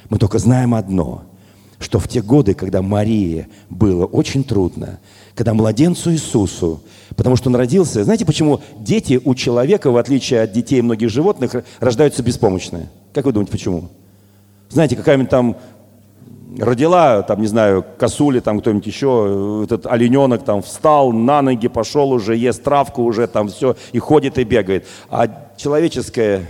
Мы 0.10 0.18
только 0.18 0.40
знаем 0.40 0.74
одно, 0.74 1.24
что 1.80 2.00
в 2.00 2.08
те 2.08 2.22
годы, 2.22 2.54
когда 2.54 2.82
Марии 2.82 3.48
было 3.70 4.06
очень 4.06 4.44
трудно, 4.44 5.00
когда 5.36 5.54
младенцу 5.54 6.12
Иисусу, 6.12 6.82
потому 7.16 7.36
что 7.36 7.50
он 7.50 7.56
родился, 7.56 8.04
знаете, 8.04 8.26
почему 8.26 8.60
дети 8.78 9.22
у 9.24 9.36
человека, 9.36 9.90
в 9.92 9.98
отличие 9.98 10.42
от 10.42 10.52
детей 10.52 10.82
многих 10.82 11.10
животных, 11.10 11.56
рождаются 11.80 12.24
беспомощные? 12.24 12.90
Как 13.14 13.26
вы 13.26 13.32
думаете, 13.32 13.52
почему? 13.52 13.90
Знаете, 14.72 14.96
какая-нибудь 14.96 15.30
там 15.30 15.58
родила, 16.58 17.22
там, 17.22 17.42
не 17.42 17.48
знаю, 17.48 17.86
косули, 17.98 18.40
там 18.40 18.60
кто-нибудь 18.60 18.88
еще, 18.88 19.62
этот 19.64 19.86
олененок 19.86 20.44
там 20.44 20.62
встал 20.62 21.12
на 21.12 21.42
ноги, 21.42 21.68
пошел 21.68 22.12
уже, 22.12 22.36
ест 22.36 22.64
травку 22.64 23.04
уже, 23.04 23.28
там 23.28 23.50
все, 23.50 23.76
и 23.92 24.00
ходит 24.00 24.38
и 24.38 24.44
бегает. 24.44 24.88
А 25.10 25.52
человеческое 25.56 26.48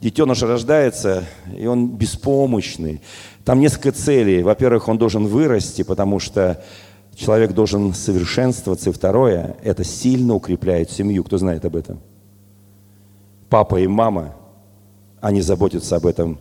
детеныш 0.00 0.42
рождается, 0.42 1.24
и 1.56 1.66
он 1.66 1.88
беспомощный. 1.88 3.00
Там 3.44 3.60
несколько 3.60 3.92
целей. 3.92 4.42
Во-первых, 4.42 4.88
он 4.88 4.96
должен 4.96 5.26
вырасти, 5.26 5.82
потому 5.82 6.20
что 6.20 6.62
Человек 7.16 7.52
должен 7.52 7.94
совершенствоваться. 7.94 8.90
И 8.90 8.92
второе, 8.92 9.56
это 9.62 9.84
сильно 9.84 10.34
укрепляет 10.34 10.90
семью. 10.90 11.24
Кто 11.24 11.38
знает 11.38 11.64
об 11.64 11.76
этом? 11.76 12.00
Папа 13.48 13.80
и 13.80 13.86
мама, 13.86 14.34
они 15.20 15.40
заботятся 15.40 15.96
об 15.96 16.06
этом 16.06 16.38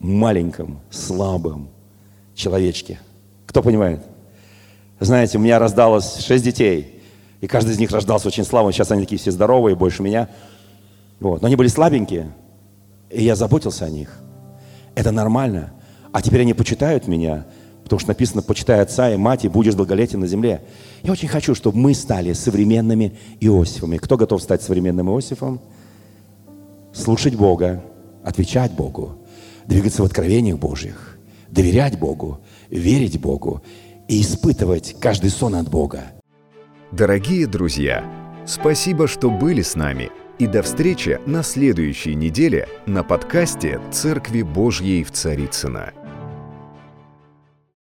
маленьком, 0.00 0.80
слабом 0.90 1.68
человечке. 2.34 2.98
Кто 3.46 3.62
понимает? 3.62 4.02
Знаете, 4.98 5.38
у 5.38 5.40
меня 5.40 5.58
раздалось 5.58 6.16
шесть 6.18 6.44
детей, 6.44 7.00
и 7.40 7.46
каждый 7.46 7.72
из 7.72 7.78
них 7.78 7.92
рождался 7.92 8.28
очень 8.28 8.44
слабым. 8.44 8.72
Сейчас 8.72 8.90
они 8.90 9.02
такие 9.02 9.18
все 9.18 9.30
здоровые, 9.30 9.76
больше 9.76 10.02
меня. 10.02 10.28
Вот. 11.20 11.42
Но 11.42 11.46
они 11.46 11.56
были 11.56 11.68
слабенькие, 11.68 12.32
и 13.10 13.22
я 13.22 13.36
заботился 13.36 13.84
о 13.84 13.90
них. 13.90 14.18
Это 14.94 15.12
нормально. 15.12 15.72
А 16.12 16.20
теперь 16.20 16.40
они 16.40 16.54
почитают 16.54 17.06
меня, 17.06 17.46
Потому 17.90 17.98
что 17.98 18.10
написано, 18.10 18.40
почитай 18.42 18.80
отца 18.82 19.10
и 19.10 19.16
мать, 19.16 19.44
и 19.44 19.48
будешь 19.48 19.74
долголетен 19.74 20.20
на 20.20 20.28
земле. 20.28 20.62
Я 21.02 21.10
очень 21.10 21.26
хочу, 21.26 21.56
чтобы 21.56 21.76
мы 21.76 21.92
стали 21.94 22.34
современными 22.34 23.18
Иосифами. 23.40 23.96
Кто 23.96 24.16
готов 24.16 24.40
стать 24.40 24.62
современным 24.62 25.08
Иосифом? 25.10 25.60
Слушать 26.92 27.34
Бога, 27.34 27.82
отвечать 28.22 28.70
Богу, 28.70 29.16
двигаться 29.66 30.02
в 30.02 30.06
откровениях 30.06 30.58
Божьих, 30.58 31.18
доверять 31.48 31.98
Богу, 31.98 32.40
верить 32.70 33.20
Богу 33.20 33.62
и 34.08 34.22
испытывать 34.22 34.96
каждый 35.00 35.30
сон 35.30 35.54
от 35.54 35.68
Бога. 35.68 36.12
Дорогие 36.92 37.46
друзья, 37.46 38.04
спасибо, 38.46 39.06
что 39.06 39.30
были 39.30 39.62
с 39.62 39.76
нами. 39.76 40.10
И 40.38 40.46
до 40.46 40.62
встречи 40.62 41.20
на 41.26 41.42
следующей 41.42 42.14
неделе 42.14 42.66
на 42.86 43.04
подкасте 43.04 43.78
«Церкви 43.92 44.42
Божьей 44.42 45.04
в 45.04 45.12
Царицына. 45.12 45.92